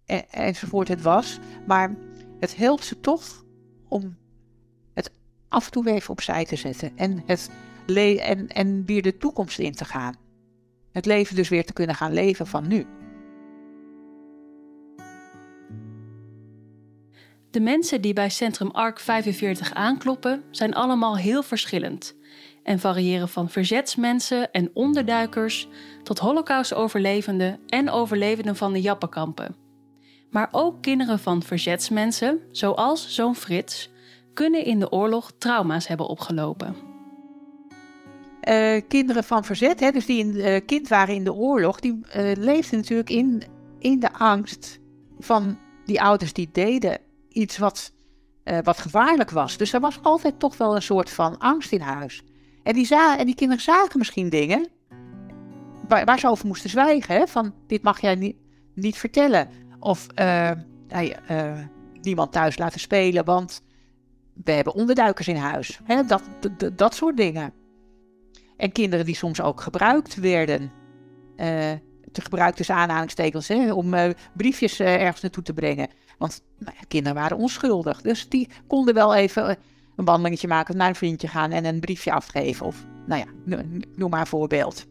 en, 0.05 0.29
enzovoort 0.29 0.87
het 0.87 1.01
was. 1.01 1.39
Maar 1.67 1.95
het 2.39 2.55
helpt 2.55 2.83
ze 2.83 2.99
toch 2.99 3.45
om 3.87 4.17
het 4.93 5.11
af 5.49 5.65
en 5.65 5.71
toe 5.71 5.89
even 5.89 6.09
opzij 6.09 6.45
te 6.45 6.55
zetten. 6.55 6.91
En, 6.95 7.23
het 7.25 7.49
en, 8.19 8.47
en 8.47 8.85
weer 8.85 9.01
de 9.01 9.17
toekomst 9.17 9.59
in 9.59 9.75
te 9.75 9.85
gaan. 9.85 10.15
Het 10.91 11.05
leven 11.05 11.35
dus 11.35 11.49
weer 11.49 11.65
te 11.65 11.73
kunnen 11.73 11.95
gaan 11.95 12.13
leven 12.13 12.47
van 12.47 12.67
nu. 12.67 12.85
De 17.55 17.61
mensen 17.61 18.01
die 18.01 18.13
bij 18.13 18.29
Centrum 18.29 18.69
Ark 18.71 18.99
45 18.99 19.73
aankloppen 19.73 20.43
zijn 20.51 20.73
allemaal 20.73 21.17
heel 21.17 21.43
verschillend 21.43 22.15
en 22.63 22.79
variëren 22.79 23.29
van 23.29 23.49
verzetsmensen 23.49 24.51
en 24.51 24.69
onderduikers 24.73 25.67
tot 26.03 26.19
Holocaust-overlevenden 26.19 27.59
en 27.67 27.89
overlevenden 27.89 28.55
van 28.55 28.73
de 28.73 28.81
Jappenkampen. 28.81 29.55
Maar 30.29 30.47
ook 30.51 30.81
kinderen 30.81 31.19
van 31.19 31.43
verzetsmensen, 31.43 32.39
zoals 32.51 33.13
zoon 33.13 33.35
Frits, 33.35 33.91
kunnen 34.33 34.65
in 34.65 34.79
de 34.79 34.91
oorlog 34.91 35.31
trauma's 35.37 35.87
hebben 35.87 36.07
opgelopen. 36.07 36.75
Uh, 38.49 38.81
kinderen 38.87 39.23
van 39.23 39.43
verzet, 39.43 39.79
hè, 39.79 39.91
dus 39.91 40.05
die 40.05 40.23
een 40.23 40.35
uh, 40.35 40.59
kind 40.65 40.87
waren 40.87 41.15
in 41.15 41.23
de 41.23 41.33
oorlog, 41.33 41.79
die 41.79 41.93
uh, 41.93 42.31
leefden 42.35 42.79
natuurlijk 42.79 43.09
in, 43.09 43.43
in 43.79 43.99
de 43.99 44.13
angst 44.13 44.79
van 45.19 45.57
die 45.85 46.01
ouders 46.01 46.33
die 46.33 46.49
deden 46.51 47.04
iets 47.35 47.57
wat, 47.57 47.93
wat 48.63 48.77
gevaarlijk 48.77 49.29
was. 49.29 49.57
Dus 49.57 49.73
er 49.73 49.79
was 49.79 49.99
altijd 50.01 50.39
toch 50.39 50.57
wel 50.57 50.75
een 50.75 50.81
soort 50.81 51.09
van 51.09 51.37
angst 51.37 51.71
in 51.71 51.81
huis. 51.81 52.23
En 52.63 52.73
die, 52.73 52.85
za 52.85 53.17
en 53.17 53.25
die 53.25 53.35
kinderen 53.35 53.63
zagen 53.63 53.97
misschien 53.97 54.29
dingen 54.29 54.67
waar, 55.87 56.05
waar 56.05 56.19
ze 56.19 56.29
over 56.29 56.47
moesten 56.47 56.69
zwijgen. 56.69 57.15
Hè? 57.15 57.27
Van 57.27 57.53
dit 57.67 57.83
mag 57.83 58.01
jij 58.01 58.15
niet, 58.15 58.35
niet 58.73 58.97
vertellen. 58.97 59.49
Of 59.79 60.07
uh, 60.19 60.51
uh, 61.29 61.59
niemand 62.01 62.31
thuis 62.31 62.57
laten 62.57 62.79
spelen, 62.79 63.25
want 63.25 63.61
we 64.43 64.51
hebben 64.51 64.73
onderduikers 64.73 65.27
in 65.27 65.35
huis. 65.35 65.79
Hè? 65.83 66.03
Dat, 66.03 66.23
dat 66.73 66.95
soort 66.95 67.17
dingen. 67.17 67.53
En 68.57 68.71
kinderen 68.71 69.05
die 69.05 69.15
soms 69.15 69.41
ook 69.41 69.61
gebruikt 69.61 70.15
werden. 70.15 70.71
Te 72.15 72.21
gebruiken 72.21 72.57
tussen 72.57 72.75
aanhalingstekens 72.75 73.47
hè, 73.47 73.73
om 73.73 73.93
uh, 73.93 74.09
briefjes 74.33 74.79
uh, 74.79 75.01
ergens 75.01 75.21
naartoe 75.21 75.43
te 75.43 75.53
brengen. 75.53 75.89
Want 76.17 76.43
nou 76.57 76.75
kinderen 76.87 77.17
waren 77.17 77.37
onschuldig. 77.37 78.01
Dus 78.01 78.29
die 78.29 78.49
konden 78.67 78.93
wel 78.93 79.15
even 79.15 79.57
een 79.95 80.05
wandelingetje 80.05 80.47
maken, 80.47 80.77
naar 80.77 80.87
een 80.87 80.95
vriendje 80.95 81.27
gaan 81.27 81.51
en 81.51 81.65
een 81.65 81.79
briefje 81.79 82.11
afgeven. 82.11 82.65
Of, 82.65 82.85
nou 83.05 83.21
ja, 83.21 83.57
noem 83.95 84.09
maar 84.09 84.19
een 84.19 84.27
voorbeeld. 84.27 84.85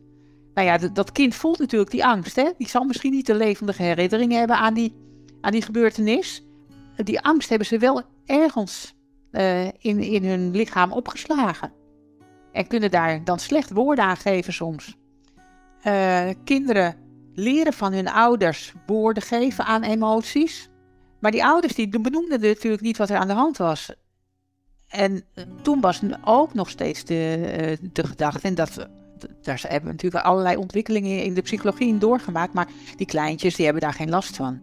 Nou 0.55 0.67
ja, 0.69 0.79
dat 0.79 1.13
kind 1.13 1.35
voelt 1.35 1.59
natuurlijk 1.59 1.91
die 1.91 2.05
angst. 2.05 2.37
Hè? 2.37 2.51
Die 2.59 2.69
zal 2.69 2.85
misschien 2.85 3.13
niet 3.13 3.27
de 3.27 3.35
levendige 3.35 3.83
herinneringen 3.83 4.39
hebben 4.39 4.57
aan 4.57 4.75
die, 4.75 4.95
aan 5.41 5.53
die 5.53 5.63
gebeurtenis. 5.63 6.45
Die 6.97 7.21
angst 7.21 7.49
hebben 7.49 7.67
ze 7.67 7.79
wel 7.79 8.03
ergens 8.27 8.95
in, 9.79 9.99
in 9.99 10.25
hun 10.25 10.51
lichaam 10.51 10.93
opgeslagen. 10.93 11.73
En 12.53 12.67
kunnen 12.67 12.91
daar 12.91 13.25
dan 13.25 13.39
slecht 13.39 13.71
woorden 13.71 14.05
aan 14.05 14.17
geven 14.17 14.53
soms. 14.53 14.97
Kinderen 16.45 17.04
leren 17.35 17.73
van 17.73 17.93
hun 17.93 18.09
ouders 18.09 18.73
woorden 18.87 19.23
geven 19.23 19.65
aan 19.65 19.83
emoties. 19.83 20.71
Maar 21.21 21.31
die 21.31 21.45
ouders 21.45 21.75
die 21.75 22.01
benoemden 22.01 22.41
natuurlijk 22.41 22.83
niet 22.83 22.97
wat 22.97 23.11
er 23.11 23.17
aan 23.17 23.29
de 23.29 23.35
hand 23.35 23.57
was. 23.57 23.95
En 24.89 25.25
toen 25.63 25.81
was 25.81 26.01
ook 26.25 26.55
nog 26.55 26.71
steeds 26.71 27.05
de, 27.05 27.35
eh, 27.35 27.77
de 27.93 28.07
gedachte, 28.07 28.49
en 28.49 28.55
dat, 28.55 28.89
daar 29.43 29.65
hebben 29.69 29.87
we 29.87 29.93
natuurlijk 29.93 30.25
allerlei 30.25 30.57
ontwikkelingen 30.57 31.23
in 31.23 31.35
de 31.35 31.43
psychologie 31.43 31.89
in 31.89 31.99
doorgemaakt, 31.99 32.55
maar 32.55 32.69
die 32.97 33.07
kleintjes 33.07 33.55
die 33.55 33.65
hebben 33.65 33.83
daar 33.83 33.93
geen 33.93 34.11
last 34.11 34.37
van. 34.37 34.61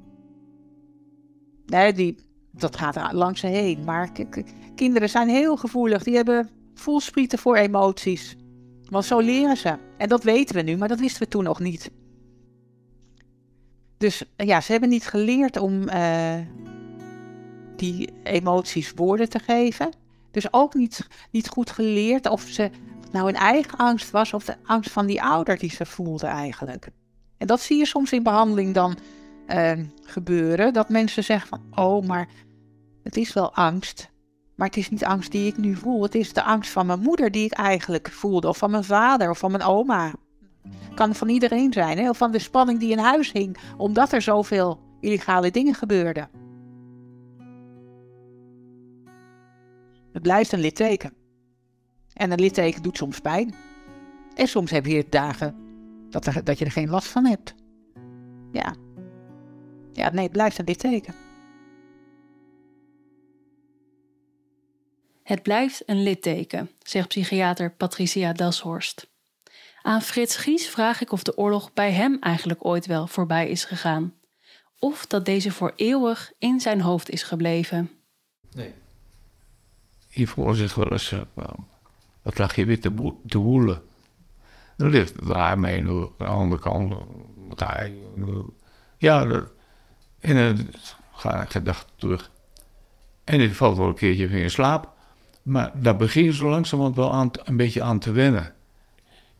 Nee, 1.65 1.93
die, 1.93 2.17
dat 2.51 2.75
gaat 2.75 3.13
langs 3.13 3.39
ze 3.39 3.47
heen. 3.47 3.83
Maar 3.83 4.11
kinderen 4.75 5.09
zijn 5.09 5.29
heel 5.29 5.57
gevoelig, 5.57 6.03
die 6.03 6.15
hebben 6.15 6.49
voelsprieten 6.73 7.39
voor 7.39 7.55
emoties. 7.55 8.35
Want 8.89 9.05
zo 9.05 9.19
leren 9.19 9.57
ze. 9.57 9.77
En 9.97 10.09
dat 10.09 10.23
weten 10.23 10.55
we 10.55 10.61
nu, 10.61 10.77
maar 10.77 10.87
dat 10.87 10.99
wisten 10.99 11.21
we 11.21 11.27
toen 11.27 11.43
nog 11.43 11.59
niet. 11.59 11.91
Dus 14.01 14.23
ja, 14.35 14.61
ze 14.61 14.71
hebben 14.71 14.89
niet 14.89 15.07
geleerd 15.07 15.57
om 15.57 15.89
uh, 15.89 16.35
die 17.75 18.09
emoties 18.23 18.91
woorden 18.95 19.29
te 19.29 19.39
geven. 19.39 19.93
Dus 20.31 20.53
ook 20.53 20.73
niet, 20.73 21.07
niet 21.31 21.47
goed 21.47 21.69
geleerd 21.69 22.29
of 22.29 22.41
ze 22.41 22.69
nou 23.11 23.27
een 23.27 23.35
eigen 23.35 23.77
angst 23.77 24.11
was 24.11 24.33
of 24.33 24.45
de 24.45 24.55
angst 24.63 24.91
van 24.91 25.05
die 25.05 25.23
ouder 25.23 25.57
die 25.57 25.69
ze 25.69 25.85
voelde 25.85 26.27
eigenlijk. 26.27 26.89
En 27.37 27.47
dat 27.47 27.61
zie 27.61 27.77
je 27.77 27.85
soms 27.85 28.11
in 28.11 28.23
behandeling 28.23 28.73
dan 28.73 28.97
uh, 29.47 29.71
gebeuren. 30.03 30.73
Dat 30.73 30.89
mensen 30.89 31.23
zeggen 31.23 31.47
van, 31.47 31.85
oh, 31.85 32.05
maar 32.05 32.27
het 33.03 33.17
is 33.17 33.33
wel 33.33 33.53
angst. 33.53 34.09
Maar 34.55 34.67
het 34.67 34.77
is 34.77 34.89
niet 34.89 35.05
angst 35.05 35.31
die 35.31 35.47
ik 35.47 35.57
nu 35.57 35.75
voel. 35.75 36.03
Het 36.03 36.15
is 36.15 36.33
de 36.33 36.43
angst 36.43 36.71
van 36.71 36.85
mijn 36.85 36.99
moeder 36.99 37.31
die 37.31 37.45
ik 37.45 37.53
eigenlijk 37.53 38.09
voelde. 38.11 38.47
Of 38.47 38.57
van 38.57 38.71
mijn 38.71 38.83
vader 38.83 39.29
of 39.29 39.37
van 39.37 39.51
mijn 39.51 39.63
oma. 39.63 40.13
Kan 40.95 41.15
van 41.15 41.29
iedereen 41.29 41.73
zijn. 41.73 41.97
Hè? 41.97 42.13
Van 42.13 42.31
de 42.31 42.39
spanning 42.39 42.79
die 42.79 42.91
in 42.91 42.97
huis 42.97 43.31
hing. 43.31 43.57
Omdat 43.77 44.11
er 44.11 44.21
zoveel 44.21 44.79
illegale 44.99 45.51
dingen 45.51 45.73
gebeurden. 45.73 46.29
Het 50.11 50.21
blijft 50.21 50.51
een 50.51 50.59
litteken. 50.59 51.13
En 52.13 52.31
een 52.31 52.39
litteken 52.39 52.81
doet 52.81 52.97
soms 52.97 53.19
pijn. 53.19 53.53
En 54.35 54.47
soms 54.47 54.71
heb 54.71 54.85
je 54.85 55.05
dagen 55.09 55.55
dat, 56.09 56.29
dat 56.43 56.59
je 56.59 56.65
er 56.65 56.71
geen 56.71 56.89
last 56.89 57.07
van 57.07 57.25
hebt. 57.25 57.55
Ja. 58.51 58.75
Ja, 59.91 60.11
nee, 60.11 60.23
het 60.23 60.31
blijft 60.31 60.57
een 60.57 60.65
litteken. 60.65 61.13
Het 65.23 65.41
blijft 65.41 65.83
een 65.85 66.03
litteken, 66.03 66.69
zegt 66.79 67.07
psychiater 67.07 67.71
Patricia 67.71 68.33
Dashorst. 68.33 69.10
Aan 69.81 70.01
Frits 70.01 70.35
Gies 70.35 70.69
vraag 70.69 71.01
ik 71.01 71.11
of 71.11 71.23
de 71.23 71.37
oorlog 71.37 71.73
bij 71.73 71.91
hem 71.91 72.17
eigenlijk 72.19 72.65
ooit 72.65 72.85
wel 72.85 73.07
voorbij 73.07 73.49
is 73.49 73.65
gegaan. 73.65 74.13
Of 74.79 75.05
dat 75.05 75.25
deze 75.25 75.51
voor 75.51 75.73
eeuwig 75.75 76.31
in 76.37 76.59
zijn 76.59 76.81
hoofd 76.81 77.09
is 77.09 77.23
gebleven. 77.23 77.89
Nee 78.51 78.73
hiervoor 80.11 80.55
zich 80.55 80.75
wel 80.75 80.91
eens, 80.91 81.11
uh, 81.11 81.21
wat 82.21 82.37
lag 82.37 82.55
je 82.55 82.65
weer 82.65 82.79
te, 83.27 83.39
woelen. 83.39 83.81
Dan 84.77 84.89
ligt 84.89 85.27
daar 85.27 85.59
mee 85.59 85.79
aan 85.79 86.09
de 86.17 86.25
andere 86.25 86.61
kant. 86.61 86.93
Ja, 88.97 89.25
en 90.19 90.35
dan 90.35 90.67
ga 91.13 91.41
ik 91.41 91.49
gedacht 91.49 91.87
terug. 91.95 92.31
En 93.23 93.39
het 93.39 93.55
valt 93.55 93.77
wel 93.77 93.87
een 93.87 93.93
keertje 93.93 94.27
weer 94.27 94.43
in 94.43 94.49
slaap. 94.49 94.93
Maar 95.43 95.71
daar 95.75 95.95
begin 95.95 96.23
je 96.23 96.33
zo 96.33 96.49
langzamerhand 96.49 96.95
wel 96.95 97.13
aan, 97.13 97.31
een 97.43 97.57
beetje 97.57 97.81
aan 97.81 97.99
te 97.99 98.11
wennen. 98.11 98.53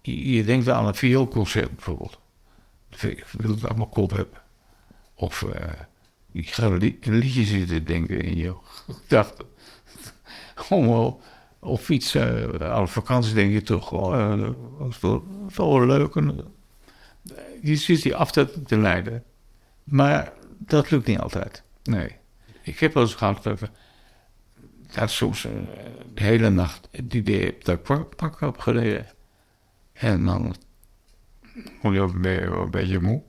Je, 0.02 0.44
denkt 0.44 0.70
aan 0.70 0.88
een 0.88 0.96
vioolconcert 0.96 1.76
bijvoorbeeld. 1.76 2.20
Ik 3.00 3.26
wil 3.32 3.52
het 3.52 3.66
allemaal 3.66 3.88
kop 3.88 4.12
hebben. 4.12 4.42
Of 5.14 5.42
uh, 5.42 5.52
je 6.32 6.44
gaat 6.44 6.72
een 6.72 6.98
liedje 7.04 7.44
zitten 7.44 7.86
denken 7.86 8.22
in 8.22 8.38
je 8.38 8.56
gedachten 8.88 9.46
om 10.70 11.20
op 11.60 11.80
fiets, 11.80 12.16
uh, 12.16 12.46
aan 12.60 12.90
vakantie 12.90 13.34
denk 13.34 13.52
je 13.52 13.62
toch, 13.62 13.92
oh, 13.92 14.50
was 14.78 15.00
wel, 15.56 15.86
leuk. 15.86 16.16
En, 16.16 16.54
je 17.62 17.76
zit 17.76 18.02
die 18.02 18.16
af 18.16 18.32
te, 18.32 18.50
leiden. 18.68 19.24
Maar 19.84 20.34
dat 20.58 20.92
lukt 20.92 21.08
niet 21.08 21.20
altijd. 21.20 21.64
Nee. 21.84 22.16
Ik 22.62 22.80
heb 22.80 22.94
wel 22.94 23.04
eens 23.04 23.16
gehad 23.16 23.44
dat, 23.44 23.60
dat 24.94 25.10
soms 25.10 25.46
uh, 25.46 25.52
de 26.14 26.24
hele 26.24 26.50
nacht 26.50 26.88
het 26.92 27.14
idee 27.14 27.58
dat 27.64 27.78
ik 27.78 28.16
pak 28.16 28.40
heb 28.40 28.58
gereden. 28.58 29.08
En 30.02 30.26
dan 30.26 30.56
kon 31.82 31.94
je 31.94 32.02
ook 32.02 32.14
een 32.14 32.72
beetje 32.72 33.00
moe. 33.00 33.22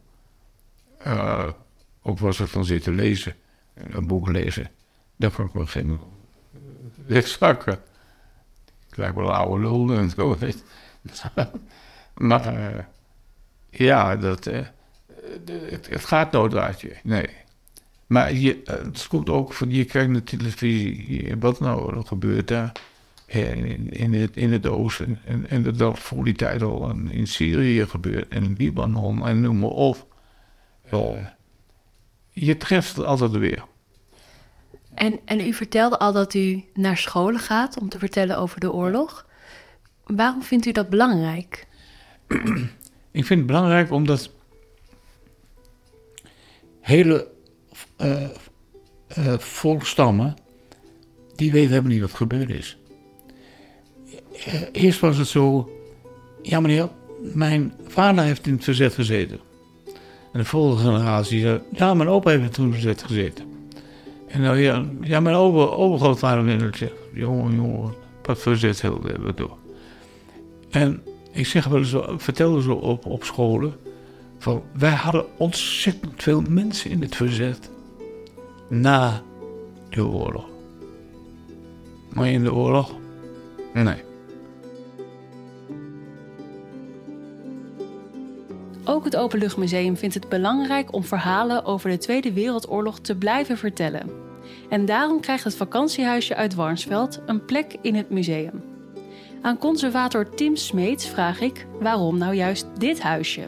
Uh, 1.06 1.48
ook 2.02 2.18
was 2.18 2.40
ik 2.40 2.52
dan 2.52 2.64
zitten 2.64 2.94
lezen, 2.94 3.34
een 3.74 4.06
boek 4.06 4.28
lezen. 4.28 4.70
Dat 5.16 5.32
vond 5.32 5.48
ik 5.48 5.54
wel 5.54 5.66
geen 5.66 6.00
wegzakken. 7.06 7.78
Ik 8.88 8.96
lijk 8.96 9.14
wel 9.14 9.32
oude 9.32 9.62
lul 9.62 9.92
en 9.92 10.10
zo. 10.10 10.36
maar 12.14 12.74
uh, 12.74 12.78
ja, 13.70 14.16
dat, 14.16 14.46
uh, 14.46 14.66
het, 15.70 15.88
het, 15.88 16.04
gaat 16.04 16.32
nooit 16.32 16.54
uit 16.54 16.80
je. 16.80 16.96
Nee. 17.02 17.28
Maar 18.06 18.32
je, 18.32 18.60
het 18.64 19.06
komt 19.06 19.28
ook 19.28 19.52
van, 19.52 19.70
je 19.70 19.84
kijkt 19.84 20.10
naar 20.10 20.22
televisie. 20.22 21.34
Wat 21.38 21.60
nou 21.60 21.96
er 21.96 22.06
gebeurt 22.06 22.48
daar? 22.48 22.72
In, 23.32 23.90
in, 23.90 24.14
het, 24.14 24.36
in 24.36 24.52
het 24.52 24.66
oosten. 24.66 25.18
En, 25.24 25.48
en 25.48 25.62
dat 25.76 25.98
voor 25.98 26.24
die 26.24 26.34
tijd 26.34 26.62
al 26.62 26.90
in 27.10 27.26
Syrië 27.26 27.86
gebeurt. 27.86 28.28
En 28.28 28.44
in 28.44 28.54
Libanon 28.58 29.26
en 29.26 29.40
noem 29.40 29.58
maar 29.58 29.70
op. 29.70 30.14
Uh, 30.94 31.26
je 32.30 32.56
treft 32.56 32.96
het 32.96 33.06
altijd 33.06 33.30
weer. 33.30 33.64
En, 34.94 35.20
en 35.24 35.40
u 35.40 35.52
vertelde 35.52 35.98
al 35.98 36.12
dat 36.12 36.34
u 36.34 36.64
naar 36.74 36.96
scholen 36.96 37.40
gaat 37.40 37.78
om 37.78 37.88
te 37.88 37.98
vertellen 37.98 38.38
over 38.38 38.60
de 38.60 38.72
oorlog. 38.72 39.26
Waarom 40.04 40.42
vindt 40.42 40.66
u 40.66 40.72
dat 40.72 40.88
belangrijk? 40.88 41.66
ik 43.10 43.24
vind 43.24 43.28
het 43.28 43.46
belangrijk 43.46 43.90
omdat 43.90 44.30
hele 46.80 47.30
uh, 48.00 48.28
uh, 49.18 49.38
volkstammen, 49.38 50.34
die 51.34 51.52
weten 51.52 51.70
helemaal 51.70 51.90
niet 51.90 52.00
wat 52.00 52.14
gebeurd 52.14 52.50
is. 52.50 52.78
Uh, 54.46 54.62
eerst 54.72 55.00
was 55.00 55.16
het 55.16 55.26
zo, 55.26 55.70
ja 56.42 56.60
meneer, 56.60 56.88
mijn 57.20 57.74
vader 57.86 58.24
heeft 58.24 58.46
in 58.46 58.52
het 58.52 58.64
verzet 58.64 58.94
gezeten. 58.94 59.40
En 60.32 60.38
de 60.38 60.44
volgende 60.44 60.82
generatie 60.82 61.40
zei, 61.40 61.60
ja 61.72 61.94
mijn 61.94 62.08
opa 62.08 62.30
heeft 62.30 62.58
in 62.58 62.64
het 62.64 62.72
verzet 62.72 63.02
gezeten. 63.02 63.44
En 64.28 64.40
nou 64.40 64.58
ja, 64.58 64.84
ja 65.00 65.20
mijn 65.20 65.36
over, 65.36 65.72
overgrootvader 65.72 66.48
in 66.48 66.60
het 66.60 66.76
zegt, 66.76 66.92
jongen, 67.12 67.54
jongen, 67.54 67.94
wat 68.22 68.38
verzet 68.38 68.80
hebben 68.80 69.24
we 69.24 69.34
door. 69.34 69.56
En 70.70 71.02
ik 71.32 71.46
zeg 71.46 71.64
wel 71.64 71.78
eens, 71.78 71.94
vertelde 72.16 72.62
zo 72.62 72.72
op, 72.72 73.06
op 73.06 73.24
scholen, 73.24 73.74
van 74.38 74.62
wij 74.72 74.90
hadden 74.90 75.24
ontzettend 75.36 76.22
veel 76.22 76.42
mensen 76.48 76.90
in 76.90 77.02
het 77.02 77.16
verzet 77.16 77.70
na 78.68 79.22
de 79.90 80.06
oorlog. 80.06 80.44
Maar 82.12 82.28
in 82.28 82.42
de 82.42 82.54
oorlog? 82.54 82.94
Nee. 83.74 84.10
Ook 88.84 89.04
het 89.04 89.16
Openluchtmuseum 89.16 89.96
vindt 89.96 90.14
het 90.14 90.28
belangrijk 90.28 90.92
om 90.92 91.04
verhalen 91.04 91.64
over 91.64 91.90
de 91.90 91.98
Tweede 91.98 92.32
Wereldoorlog 92.32 92.98
te 92.98 93.16
blijven 93.16 93.58
vertellen. 93.58 94.10
En 94.68 94.86
daarom 94.86 95.20
krijgt 95.20 95.44
het 95.44 95.56
vakantiehuisje 95.56 96.36
uit 96.36 96.54
Warnsveld 96.54 97.20
een 97.26 97.44
plek 97.44 97.76
in 97.82 97.94
het 97.94 98.10
museum. 98.10 98.62
Aan 99.42 99.58
conservator 99.58 100.34
Tim 100.34 100.56
Smeets 100.56 101.08
vraag 101.08 101.40
ik 101.40 101.66
waarom 101.80 102.18
nou 102.18 102.34
juist 102.34 102.66
dit 102.78 103.02
huisje? 103.02 103.46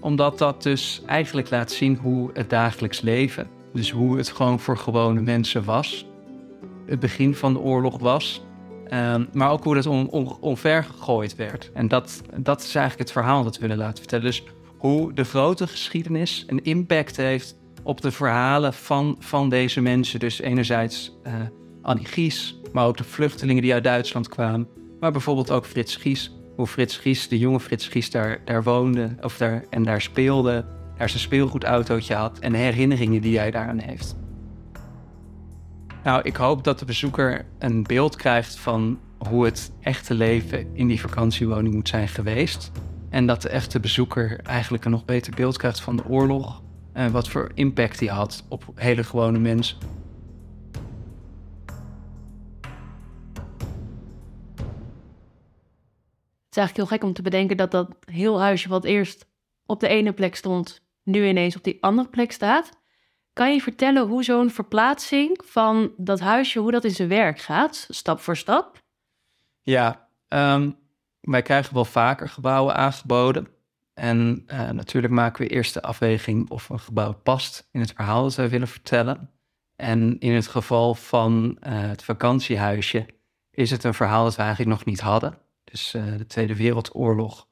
Omdat 0.00 0.38
dat 0.38 0.62
dus 0.62 1.02
eigenlijk 1.06 1.50
laat 1.50 1.72
zien 1.72 1.96
hoe 1.96 2.30
het 2.32 2.50
dagelijks 2.50 3.00
leven, 3.00 3.48
dus 3.72 3.90
hoe 3.90 4.16
het 4.16 4.28
gewoon 4.28 4.60
voor 4.60 4.76
gewone 4.76 5.20
mensen 5.20 5.64
was, 5.64 6.06
het 6.86 7.00
begin 7.00 7.34
van 7.34 7.52
de 7.52 7.58
oorlog 7.58 7.98
was, 7.98 8.42
um, 8.90 9.28
maar 9.32 9.50
ook 9.50 9.64
hoe 9.64 9.74
dat 9.74 9.86
on, 9.86 10.10
on, 10.10 10.36
onvergegooid 10.40 11.36
werd. 11.36 11.70
En 11.74 11.88
dat, 11.88 12.22
dat 12.36 12.58
is 12.58 12.74
eigenlijk 12.74 13.08
het 13.08 13.12
verhaal 13.12 13.44
dat 13.44 13.54
we 13.54 13.60
willen 13.60 13.76
laten 13.76 13.98
vertellen. 13.98 14.24
Dus 14.24 14.44
hoe 14.78 15.12
de 15.12 15.24
grote 15.24 15.66
geschiedenis 15.66 16.44
een 16.46 16.64
impact 16.64 17.16
heeft 17.16 17.56
op 17.82 18.00
de 18.00 18.10
verhalen 18.10 18.74
van, 18.74 19.16
van 19.18 19.48
deze 19.48 19.80
mensen. 19.80 20.20
Dus 20.20 20.40
enerzijds 20.40 21.18
uh, 21.26 21.32
Annie 21.82 22.06
Gies, 22.06 22.60
maar 22.72 22.86
ook 22.86 22.96
de 22.96 23.04
vluchtelingen 23.04 23.62
die 23.62 23.72
uit 23.72 23.84
Duitsland 23.84 24.28
kwamen. 24.28 24.68
Maar 25.00 25.12
bijvoorbeeld 25.12 25.50
ook 25.50 25.66
Frits 25.66 25.96
Gies. 25.96 26.36
Hoe 26.56 26.66
Frits 26.66 26.96
Gies, 26.96 27.28
de 27.28 27.38
jonge 27.38 27.60
Frits 27.60 27.88
Gies, 27.88 28.10
daar, 28.10 28.40
daar 28.44 28.62
woonde 28.62 29.16
of 29.20 29.36
daar, 29.36 29.64
en 29.70 29.82
daar 29.82 30.00
speelde. 30.00 30.64
Daar 30.98 31.08
zijn 31.08 31.22
speelgoedautootje 31.22 32.14
had 32.14 32.38
en 32.38 32.52
de 32.52 32.58
herinneringen 32.58 33.22
die 33.22 33.38
hij 33.38 33.50
daaraan 33.50 33.78
heeft. 33.78 34.16
Nou, 36.04 36.22
ik 36.22 36.36
hoop 36.36 36.64
dat 36.64 36.78
de 36.78 36.84
bezoeker 36.84 37.44
een 37.58 37.82
beeld 37.82 38.16
krijgt 38.16 38.56
van 38.56 39.00
hoe 39.28 39.44
het 39.44 39.72
echte 39.80 40.14
leven 40.14 40.76
in 40.76 40.88
die 40.88 41.00
vakantiewoning 41.00 41.74
moet 41.74 41.88
zijn 41.88 42.08
geweest. 42.08 42.70
En 43.10 43.26
dat 43.26 43.42
de 43.42 43.48
echte 43.48 43.80
bezoeker 43.80 44.40
eigenlijk 44.40 44.84
een 44.84 44.90
nog 44.90 45.04
beter 45.04 45.34
beeld 45.34 45.56
krijgt 45.56 45.80
van 45.80 45.96
de 45.96 46.04
oorlog. 46.08 46.62
En 46.92 47.12
wat 47.12 47.28
voor 47.28 47.50
impact 47.54 47.98
die 47.98 48.10
had 48.10 48.44
op 48.48 48.64
hele 48.74 49.04
gewone 49.04 49.38
mensen. 49.38 49.76
Het 56.44 56.50
is 56.50 56.56
eigenlijk 56.56 56.76
heel 56.76 56.98
gek 56.98 57.04
om 57.04 57.12
te 57.12 57.22
bedenken 57.22 57.56
dat 57.56 57.70
dat 57.70 57.96
heel 58.04 58.40
huisje 58.40 58.68
wat 58.68 58.84
eerst 58.84 59.26
op 59.66 59.80
de 59.80 59.88
ene 59.88 60.12
plek 60.12 60.34
stond, 60.34 60.80
nu 61.02 61.26
ineens 61.26 61.56
op 61.56 61.64
die 61.64 61.82
andere 61.82 62.08
plek 62.08 62.32
staat. 62.32 62.81
Kan 63.32 63.52
je 63.52 63.60
vertellen 63.60 64.06
hoe 64.06 64.24
zo'n 64.24 64.50
verplaatsing 64.50 65.40
van 65.44 65.92
dat 65.96 66.20
huisje, 66.20 66.58
hoe 66.58 66.70
dat 66.70 66.84
in 66.84 66.90
zijn 66.90 67.08
werk 67.08 67.38
gaat, 67.40 67.86
stap 67.90 68.20
voor 68.20 68.36
stap? 68.36 68.82
Ja, 69.60 70.08
um, 70.28 70.76
wij 71.20 71.42
krijgen 71.42 71.74
wel 71.74 71.84
vaker 71.84 72.28
gebouwen 72.28 72.74
aangeboden. 72.74 73.48
En 73.94 74.44
uh, 74.46 74.70
natuurlijk 74.70 75.12
maken 75.12 75.42
we 75.42 75.48
eerst 75.48 75.74
de 75.74 75.82
afweging 75.82 76.50
of 76.50 76.68
een 76.68 76.80
gebouw 76.80 77.12
past 77.12 77.68
in 77.70 77.80
het 77.80 77.92
verhaal 77.92 78.22
dat 78.22 78.34
wij 78.34 78.48
willen 78.48 78.68
vertellen. 78.68 79.30
En 79.76 80.18
in 80.18 80.32
het 80.32 80.46
geval 80.46 80.94
van 80.94 81.58
uh, 81.66 81.80
het 81.80 82.04
vakantiehuisje 82.04 83.06
is 83.50 83.70
het 83.70 83.84
een 83.84 83.94
verhaal 83.94 84.24
dat 84.24 84.36
we 84.36 84.42
eigenlijk 84.42 84.70
nog 84.70 84.84
niet 84.84 85.00
hadden. 85.00 85.38
Dus 85.64 85.94
uh, 85.94 86.16
de 86.16 86.26
Tweede 86.26 86.56
Wereldoorlog, 86.56 87.46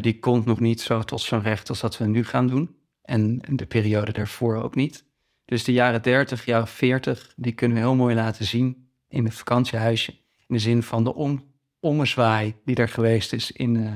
die 0.00 0.18
komt 0.18 0.44
nog 0.44 0.60
niet 0.60 0.80
zo 0.80 1.02
tot 1.02 1.20
zijn 1.20 1.42
recht 1.42 1.68
als 1.68 1.80
dat 1.80 1.98
we 1.98 2.06
nu 2.06 2.24
gaan 2.24 2.46
doen. 2.46 2.76
En 3.02 3.40
de 3.52 3.66
periode 3.66 4.12
daarvoor 4.12 4.62
ook 4.62 4.74
niet. 4.74 5.06
Dus 5.48 5.64
de 5.64 5.72
jaren 5.72 6.02
30, 6.02 6.44
jaren 6.44 6.68
40, 6.68 7.32
die 7.36 7.52
kunnen 7.52 7.76
we 7.76 7.82
heel 7.82 7.94
mooi 7.94 8.14
laten 8.14 8.44
zien 8.44 8.90
in 9.08 9.24
het 9.24 9.34
vakantiehuisje. 9.34 10.10
In 10.46 10.54
de 10.54 10.58
zin 10.58 10.82
van 10.82 11.04
de 11.04 11.14
om 11.14 11.44
ommezwaai 11.80 12.54
die 12.64 12.76
er 12.76 12.88
geweest 12.88 13.32
is 13.32 13.52
in, 13.52 13.74
uh, 13.74 13.92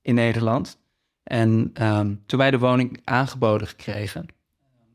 in 0.00 0.14
Nederland. 0.14 0.78
En 1.22 1.72
um, 1.82 2.22
toen 2.26 2.38
wij 2.38 2.50
de 2.50 2.58
woning 2.58 3.00
aangeboden 3.04 3.66
gekregen, 3.66 4.26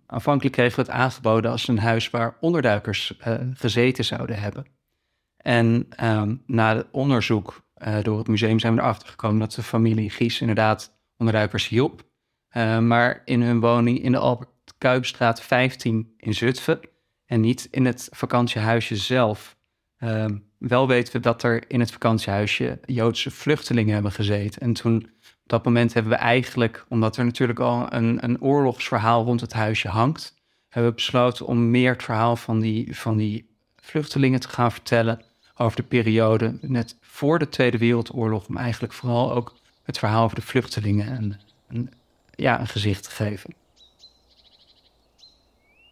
aanvankelijk 0.05 0.55
kregen 0.55 0.75
we 0.75 0.81
het 0.81 0.91
aangeboden 0.91 1.51
als 1.51 1.67
een 1.67 1.79
huis 1.79 2.09
waar 2.09 2.37
onderduikers 2.39 3.17
uh, 3.27 3.33
gezeten 3.53 4.05
zouden 4.05 4.39
hebben. 4.39 4.65
En 5.37 5.87
um, 6.03 6.43
na 6.45 6.75
het 6.75 6.87
onderzoek 6.91 7.65
uh, 7.87 7.97
door 8.01 8.17
het 8.17 8.27
museum 8.27 8.59
zijn 8.59 8.75
we 8.75 8.81
erachter 8.81 9.09
gekomen 9.09 9.39
dat 9.39 9.51
de 9.51 9.63
familie 9.63 10.09
Gies 10.09 10.39
inderdaad 10.41 10.97
onderduikers 11.17 11.67
hielp. 11.67 12.05
maar 12.79 13.21
in 13.25 13.41
hun 13.41 13.59
woning 13.59 13.99
in 14.03 14.11
de 14.11 14.17
Albert 14.17 14.55
Kuipstraat 14.77 15.41
15 15.41 16.13
in 16.17 16.33
Zutphen 16.33 16.79
en 17.25 17.41
niet 17.41 17.67
in 17.71 17.85
het 17.85 18.07
vakantiehuisje 18.11 18.95
zelf. 18.95 19.55
Um, 20.03 20.45
wel 20.57 20.87
weten 20.87 21.13
we 21.13 21.19
dat 21.19 21.43
er 21.43 21.63
in 21.67 21.79
het 21.79 21.91
vakantiehuisje 21.91 22.79
Joodse 22.85 23.31
vluchtelingen 23.31 23.93
hebben 23.93 24.11
gezeten. 24.11 24.61
En 24.61 24.73
toen, 24.73 24.95
op 25.21 25.43
dat 25.45 25.65
moment 25.65 25.93
hebben 25.93 26.11
we 26.11 26.17
eigenlijk, 26.17 26.85
omdat 26.89 27.17
er 27.17 27.25
natuurlijk 27.25 27.59
al 27.59 27.93
een, 27.93 28.23
een 28.23 28.41
oorlogsverhaal 28.41 29.23
rond 29.23 29.41
het 29.41 29.53
huisje 29.53 29.87
hangt, 29.87 30.33
hebben 30.69 30.89
we 30.89 30.95
besloten 30.95 31.45
om 31.45 31.71
meer 31.71 31.91
het 31.91 32.03
verhaal 32.03 32.35
van 32.35 32.59
die, 32.59 32.95
van 32.95 33.17
die 33.17 33.49
vluchtelingen 33.75 34.39
te 34.39 34.49
gaan 34.49 34.71
vertellen 34.71 35.21
over 35.55 35.75
de 35.75 35.83
periode 35.83 36.57
net 36.61 36.97
voor 37.01 37.39
de 37.39 37.49
Tweede 37.49 37.77
Wereldoorlog, 37.77 38.47
om 38.47 38.57
eigenlijk 38.57 38.93
vooral 38.93 39.33
ook 39.33 39.55
het 39.83 39.97
verhaal 39.97 40.23
over 40.23 40.35
de 40.35 40.41
vluchtelingen 40.41 41.39
een 41.67 41.89
ja, 42.37 42.59
een 42.59 42.67
gezicht 42.67 43.03
te 43.03 43.09
geven. 43.09 43.53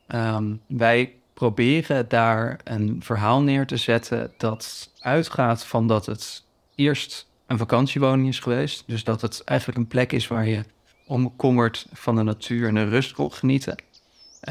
Um, 0.07 0.61
wij 0.67 1.13
proberen 1.33 2.07
daar 2.07 2.59
een 2.63 3.01
verhaal 3.03 3.41
neer 3.41 3.65
te 3.65 3.77
zetten 3.77 4.33
dat 4.37 4.91
uitgaat 4.99 5.65
van 5.65 5.87
dat 5.87 6.05
het 6.05 6.43
eerst 6.75 7.27
een 7.47 7.57
vakantiewoning 7.57 8.27
is 8.27 8.39
geweest. 8.39 8.83
Dus 8.87 9.03
dat 9.03 9.21
het 9.21 9.43
eigenlijk 9.43 9.79
een 9.79 9.87
plek 9.87 10.11
is 10.11 10.27
waar 10.27 10.47
je 10.47 10.63
omkommerd 11.07 11.87
van 11.93 12.15
de 12.15 12.23
natuur 12.23 12.67
en 12.67 12.75
de 12.75 12.89
rust 12.89 13.11
kon 13.11 13.33
genieten. 13.33 13.83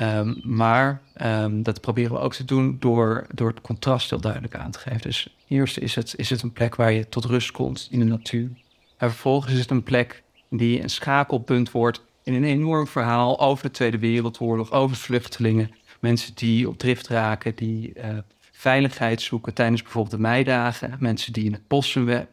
Um, 0.03 0.41
maar 0.45 1.03
um, 1.23 1.63
dat 1.63 1.81
proberen 1.81 2.13
we 2.13 2.19
ook 2.19 2.35
te 2.35 2.45
doen 2.45 2.77
door, 2.81 3.27
door 3.35 3.49
het 3.49 3.61
contrast 3.61 4.11
heel 4.11 4.21
duidelijk 4.21 4.57
aan 4.57 4.71
te 4.71 4.79
geven. 4.79 5.01
Dus 5.01 5.37
eerst 5.49 5.79
is 5.79 5.95
het, 5.95 6.15
is 6.17 6.31
het 6.31 6.43
een 6.43 6.53
plek 6.53 6.75
waar 6.75 6.93
je 6.93 7.09
tot 7.09 7.25
rust 7.25 7.51
komt 7.51 7.89
in 7.91 7.99
de 7.99 8.05
natuur. 8.05 8.51
En 8.97 9.11
vervolgens 9.11 9.53
is 9.53 9.61
het 9.61 9.71
een 9.71 9.83
plek 9.83 10.23
die 10.51 10.83
een 10.83 10.91
schakelpunt 10.91 11.71
wordt 11.71 12.03
in 12.25 12.35
een 12.35 12.45
enorm 12.45 12.87
verhaal 12.87 13.41
over 13.41 13.65
de 13.65 13.71
Tweede 13.71 13.99
Wereldoorlog, 13.99 14.73
over 14.73 14.97
vluchtelingen, 14.97 15.71
Mensen 16.05 16.35
die 16.35 16.69
op 16.69 16.79
drift 16.79 17.09
raken, 17.09 17.55
die 17.55 17.93
uh, 17.97 18.19
veiligheid 18.53 19.23
zoeken 19.23 19.55
tijdens 19.55 19.83
bijvoorbeeld 19.83 20.15
de 20.15 20.21
meidagen. 20.21 20.97
Mensen 20.99 21.33
die 21.33 21.45
in 21.45 21.53
het 21.53 21.69
bos 21.69 21.95
hun 21.95 22.27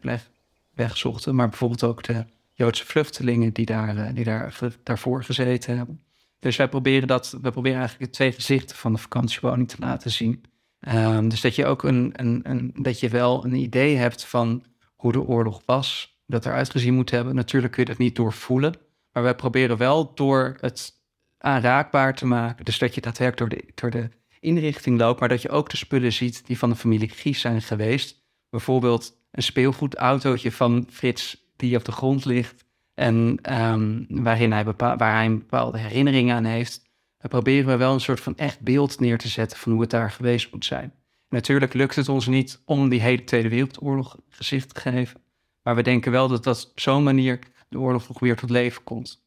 weg, 0.73 0.97
zochten. 0.97 1.35
Maar 1.35 1.49
bijvoorbeeld 1.49 1.83
ook 1.83 2.03
de 2.03 2.25
Joodse 2.53 2.85
vluchtelingen 2.85 3.53
die, 3.53 3.65
daar, 3.65 3.95
uh, 3.95 4.09
die 4.13 4.23
daar, 4.23 4.57
daarvoor 4.83 5.23
gezeten 5.23 5.77
hebben. 5.77 6.01
Dus 6.39 6.55
wij 6.55 6.67
proberen, 6.67 7.07
dat, 7.07 7.37
wij 7.41 7.51
proberen 7.51 7.79
eigenlijk 7.79 8.11
de 8.11 8.17
twee 8.17 8.31
gezichten 8.31 8.75
van 8.75 8.93
de 8.93 8.99
vakantiewoning 8.99 9.69
te 9.69 9.75
laten 9.79 10.11
zien. 10.11 10.43
Um, 10.79 11.29
dus 11.29 11.41
dat 11.41 11.55
je 11.55 11.65
ook 11.65 11.83
een, 11.83 12.11
een, 12.15 12.39
een, 12.43 12.73
dat 12.75 12.99
je 12.99 13.09
wel 13.09 13.45
een 13.45 13.55
idee 13.55 13.95
hebt 13.95 14.25
van 14.25 14.63
hoe 14.95 15.11
de 15.11 15.21
oorlog 15.21 15.61
was, 15.65 16.19
dat 16.25 16.45
eruit 16.45 16.69
gezien 16.69 16.93
moet 16.93 17.11
hebben. 17.11 17.35
Natuurlijk 17.35 17.73
kun 17.73 17.83
je 17.83 17.89
dat 17.89 17.97
niet 17.97 18.15
doorvoelen, 18.15 18.75
maar 19.13 19.23
wij 19.23 19.35
proberen 19.35 19.77
wel 19.77 20.13
door 20.13 20.57
het 20.59 20.93
aanraakbaar 21.37 22.15
te 22.15 22.25
maken. 22.25 22.65
Dus 22.65 22.79
dat 22.79 22.95
je 22.95 23.01
daadwerkelijk 23.01 23.51
door 23.51 23.59
de, 23.59 23.71
door 23.75 23.89
de 23.89 24.09
inrichting 24.39 24.99
loopt, 24.99 25.19
maar 25.19 25.29
dat 25.29 25.41
je 25.41 25.49
ook 25.49 25.69
de 25.69 25.77
spullen 25.77 26.13
ziet 26.13 26.45
die 26.45 26.57
van 26.57 26.69
de 26.69 26.75
familie 26.75 27.09
Gies 27.09 27.39
zijn 27.39 27.61
geweest. 27.61 28.23
Bijvoorbeeld 28.49 29.13
een 29.31 29.43
speelgoedautootje 29.43 30.51
van 30.51 30.87
Frits 30.89 31.49
die 31.55 31.77
op 31.77 31.85
de 31.85 31.91
grond 31.91 32.25
ligt 32.25 32.65
en 32.93 33.39
um, 33.59 34.05
waarin 34.09 34.51
hij 34.51 34.63
waar 34.63 35.15
hij 35.15 35.29
bepaalde 35.37 35.77
herinneringen 35.77 36.35
aan 36.35 36.43
heeft. 36.43 36.89
We 37.17 37.27
proberen 37.27 37.65
we 37.65 37.77
wel 37.77 37.93
een 37.93 38.01
soort 38.01 38.19
van 38.19 38.37
echt 38.37 38.59
beeld 38.59 38.99
neer 38.99 39.17
te 39.17 39.27
zetten 39.27 39.57
van 39.57 39.71
hoe 39.71 39.81
het 39.81 39.89
daar 39.89 40.11
geweest 40.11 40.51
moet 40.51 40.65
zijn. 40.65 40.93
Natuurlijk 41.29 41.73
lukt 41.73 41.95
het 41.95 42.09
ons 42.09 42.27
niet 42.27 42.61
om 42.65 42.89
die 42.89 43.01
hele 43.01 43.23
Tweede 43.23 43.49
Wereldoorlog 43.49 44.17
gezicht 44.29 44.73
te 44.73 44.79
geven. 44.79 45.21
Maar 45.63 45.75
we 45.75 45.81
denken 45.81 46.11
wel 46.11 46.27
dat 46.27 46.43
dat 46.43 46.69
op 46.71 46.79
zo'n 46.79 47.03
manier 47.03 47.39
de 47.71 47.79
oorlog 47.79 48.07
nog 48.07 48.19
weer 48.19 48.35
tot 48.35 48.49
leven 48.49 48.83
komt. 48.83 49.23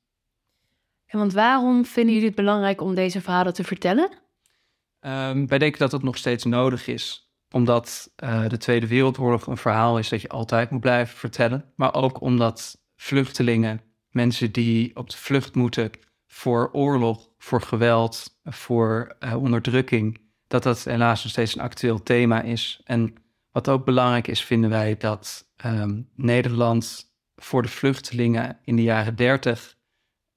En 1.07 1.19
want 1.19 1.33
waarom 1.33 1.85
vinden 1.85 2.13
jullie 2.13 2.29
het 2.29 2.37
belangrijk 2.37 2.81
om 2.81 2.95
deze 2.95 3.21
verhalen 3.21 3.55
te 3.55 3.65
vertellen? 3.65 4.11
Um, 5.01 5.47
wij 5.47 5.59
denken 5.59 5.79
dat 5.79 5.93
het 5.93 6.03
nog 6.03 6.17
steeds 6.17 6.45
nodig 6.45 6.87
is, 6.87 7.33
omdat 7.51 8.11
uh, 8.25 8.49
de 8.49 8.57
Tweede 8.57 8.87
Wereldoorlog 8.87 9.47
een 9.47 9.57
verhaal 9.57 9.99
is 9.99 10.09
dat 10.09 10.21
je 10.21 10.29
altijd 10.29 10.71
moet 10.71 10.81
blijven 10.81 11.17
vertellen, 11.17 11.73
maar 11.77 11.95
ook 11.95 12.21
omdat 12.21 12.83
vluchtelingen, 12.97 13.81
mensen 14.11 14.53
die 14.53 14.97
op 14.97 15.11
de 15.11 15.17
vlucht 15.17 15.55
moeten 15.55 15.91
voor 16.27 16.71
oorlog, 16.73 17.29
voor 17.39 17.63
geweld, 17.63 18.41
voor 18.45 19.17
uh, 19.21 19.37
onderdrukking, 19.37 20.21
dat 20.47 20.63
dat 20.63 20.85
helaas 20.85 21.23
nog 21.23 21.33
steeds 21.33 21.55
een 21.55 21.63
actueel 21.63 22.03
thema 22.03 22.43
is. 22.43 22.81
En 22.85 23.15
wat 23.53 23.69
ook 23.69 23.85
belangrijk 23.85 24.29
is, 24.29 24.45
vinden 24.45 24.71
wij 24.71 24.97
dat 24.97 25.53
um, 25.65 26.09
Nederland 26.15 27.14
voor 27.45 27.63
de 27.63 27.69
vluchtelingen 27.69 28.59
in 28.65 28.77
de 28.77 28.83
jaren 28.83 29.17
dertig 29.17 29.77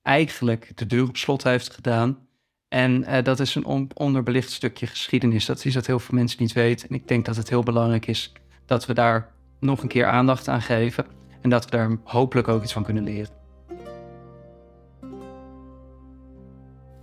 eigenlijk 0.01 0.71
de 0.75 0.85
deur 0.85 1.07
op 1.07 1.17
slot 1.17 1.43
heeft 1.43 1.73
gedaan. 1.73 2.27
En 2.67 3.01
uh, 3.01 3.23
dat 3.23 3.39
is 3.39 3.55
een 3.55 3.65
on 3.65 3.89
onderbelicht 3.93 4.51
stukje 4.51 4.87
geschiedenis. 4.87 5.45
Dat 5.45 5.65
is 5.65 5.73
dat 5.73 5.85
heel 5.85 5.99
veel 5.99 6.15
mensen 6.17 6.41
niet 6.41 6.53
weten. 6.53 6.89
En 6.89 6.95
ik 6.95 7.07
denk 7.07 7.25
dat 7.25 7.35
het 7.35 7.49
heel 7.49 7.63
belangrijk 7.63 8.07
is 8.07 8.33
dat 8.65 8.85
we 8.85 8.93
daar 8.93 9.31
nog 9.59 9.81
een 9.81 9.87
keer 9.87 10.05
aandacht 10.05 10.47
aan 10.47 10.61
geven. 10.61 11.05
En 11.41 11.49
dat 11.49 11.65
we 11.65 11.71
daar 11.71 11.97
hopelijk 12.03 12.47
ook 12.47 12.63
iets 12.63 12.73
van 12.73 12.83
kunnen 12.83 13.03
leren. 13.03 13.35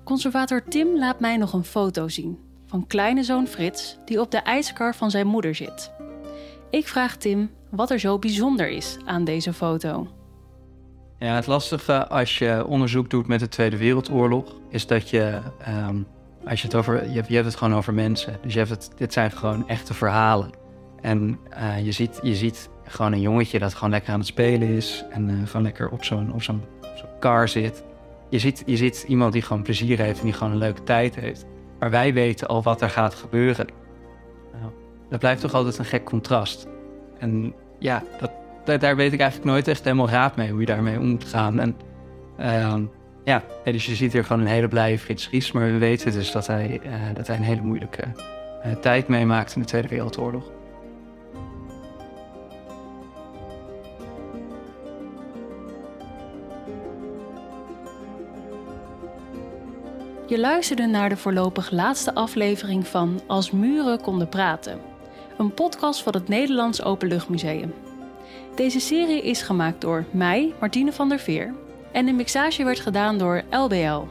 Conservator 0.04 0.64
Tim 0.68 0.98
laat 0.98 1.20
mij 1.20 1.36
nog 1.36 1.52
een 1.52 1.64
foto 1.64 2.08
zien 2.08 2.38
van 2.66 2.86
kleine 2.86 3.22
zoon 3.22 3.46
Frits 3.46 3.98
die 4.04 4.20
op 4.20 4.30
de 4.30 4.38
ijskar 4.38 4.94
van 4.94 5.10
zijn 5.10 5.26
moeder 5.26 5.54
zit. 5.54 5.92
Ik 6.70 6.88
vraag 6.88 7.16
Tim 7.16 7.50
wat 7.76 7.90
er 7.90 7.98
zo 7.98 8.18
bijzonder 8.18 8.68
is 8.68 8.96
aan 9.04 9.24
deze 9.24 9.52
foto. 9.52 10.08
Ja, 11.18 11.34
het 11.34 11.46
lastige 11.46 12.08
als 12.08 12.38
je 12.38 12.66
onderzoek 12.66 13.10
doet 13.10 13.26
met 13.26 13.40
de 13.40 13.48
Tweede 13.48 13.76
Wereldoorlog 13.76 14.54
is 14.68 14.86
dat 14.86 15.10
je, 15.10 15.40
um, 15.88 16.06
als 16.44 16.60
je 16.60 16.66
het 16.66 16.76
over, 16.76 17.10
je, 17.10 17.22
je, 17.28 17.34
hebt 17.34 17.46
het 17.46 17.56
gewoon 17.56 17.74
over 17.74 17.94
mensen. 17.94 18.38
Dus 18.42 18.52
je 18.52 18.58
hebt 18.58 18.70
het, 18.70 18.90
dit 18.96 19.12
zijn 19.12 19.30
gewoon 19.30 19.68
echte 19.68 19.94
verhalen. 19.94 20.50
En 21.00 21.38
uh, 21.58 21.84
je, 21.84 21.92
ziet, 21.92 22.20
je 22.22 22.34
ziet 22.34 22.68
gewoon 22.84 23.12
een 23.12 23.20
jongetje 23.20 23.58
dat 23.58 23.74
gewoon 23.74 23.90
lekker 23.90 24.12
aan 24.12 24.18
het 24.18 24.28
spelen 24.28 24.68
is 24.68 25.04
en 25.10 25.28
uh, 25.28 25.46
gewoon 25.46 25.62
lekker 25.62 25.88
op 25.88 26.04
zo'n 26.04 26.32
op 26.32 26.42
zo'n 26.42 26.62
zo 26.96 27.04
car 27.20 27.48
zit. 27.48 27.84
Je 28.28 28.38
ziet, 28.38 28.62
je 28.66 28.76
ziet 28.76 29.04
iemand 29.08 29.32
die 29.32 29.42
gewoon 29.42 29.62
plezier 29.62 29.98
heeft 29.98 30.18
en 30.18 30.24
die 30.24 30.34
gewoon 30.34 30.52
een 30.52 30.58
leuke 30.58 30.82
tijd 30.82 31.14
heeft. 31.14 31.44
Maar 31.78 31.90
wij 31.90 32.12
weten 32.12 32.48
al 32.48 32.62
wat 32.62 32.80
er 32.80 32.90
gaat 32.90 33.14
gebeuren. 33.14 33.66
Nou, 34.60 34.72
dat 35.10 35.18
blijft 35.18 35.40
toch 35.40 35.54
altijd 35.54 35.78
een 35.78 35.84
gek 35.84 36.04
contrast. 36.04 36.66
En 37.18 37.54
ja, 37.84 38.02
dat, 38.18 38.80
daar 38.80 38.96
weet 38.96 39.12
ik 39.12 39.20
eigenlijk 39.20 39.50
nooit 39.50 39.68
echt 39.68 39.84
helemaal 39.84 40.08
raad 40.08 40.36
mee 40.36 40.50
hoe 40.50 40.60
je 40.60 40.66
daarmee 40.66 40.98
om 40.98 41.08
moet 41.08 41.24
gaan. 41.24 41.60
En 41.60 41.76
uh, 42.40 42.74
ja, 43.24 43.42
dus 43.64 43.86
je 43.86 43.94
ziet 43.94 44.12
hier 44.12 44.24
gewoon 44.24 44.42
een 44.42 44.48
hele 44.48 44.68
blije 44.68 44.98
Frits 44.98 45.30
Ries, 45.30 45.52
maar 45.52 45.72
we 45.72 45.78
weten 45.78 46.12
dus 46.12 46.32
dat 46.32 46.46
hij, 46.46 46.80
uh, 46.84 46.92
dat 47.14 47.26
hij 47.26 47.36
een 47.36 47.42
hele 47.42 47.62
moeilijke 47.62 48.02
uh, 48.66 48.72
tijd 48.72 49.08
meemaakt 49.08 49.54
in 49.54 49.60
de 49.60 49.66
Tweede 49.66 49.88
Wereldoorlog. 49.88 50.50
Je 60.26 60.38
luisterde 60.38 60.86
naar 60.86 61.08
de 61.08 61.16
voorlopig 61.16 61.70
laatste 61.70 62.14
aflevering 62.14 62.86
van 62.86 63.20
Als 63.26 63.50
muren 63.50 64.00
konden 64.00 64.28
praten, 64.28 64.78
een 65.38 65.54
podcast 65.54 66.02
van 66.02 66.14
het 66.14 66.28
Nederlands 66.28 66.82
Openluchtmuseum. 66.82 67.74
Deze 68.54 68.80
serie 68.80 69.22
is 69.22 69.42
gemaakt 69.42 69.80
door 69.80 70.04
mij, 70.10 70.52
Martine 70.60 70.92
van 70.92 71.08
der 71.08 71.18
Veer, 71.18 71.54
en 71.92 72.06
de 72.06 72.12
mixage 72.12 72.64
werd 72.64 72.80
gedaan 72.80 73.18
door 73.18 73.42
LBL. 73.50 74.02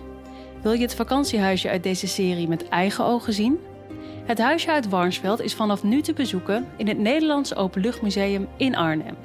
Wil 0.61 0.73
je 0.73 0.81
het 0.81 0.95
vakantiehuisje 0.95 1.69
uit 1.69 1.83
deze 1.83 2.07
serie 2.07 2.47
met 2.47 2.69
eigen 2.69 3.05
ogen 3.05 3.33
zien? 3.33 3.59
Het 4.25 4.39
huisje 4.39 4.71
uit 4.71 4.89
Warnsveld 4.89 5.41
is 5.41 5.53
vanaf 5.53 5.83
nu 5.83 6.01
te 6.01 6.13
bezoeken 6.13 6.67
in 6.77 6.87
het 6.87 6.97
Nederlands 6.97 7.55
Openluchtmuseum 7.55 8.47
in 8.57 8.75
Arnhem. 8.75 9.15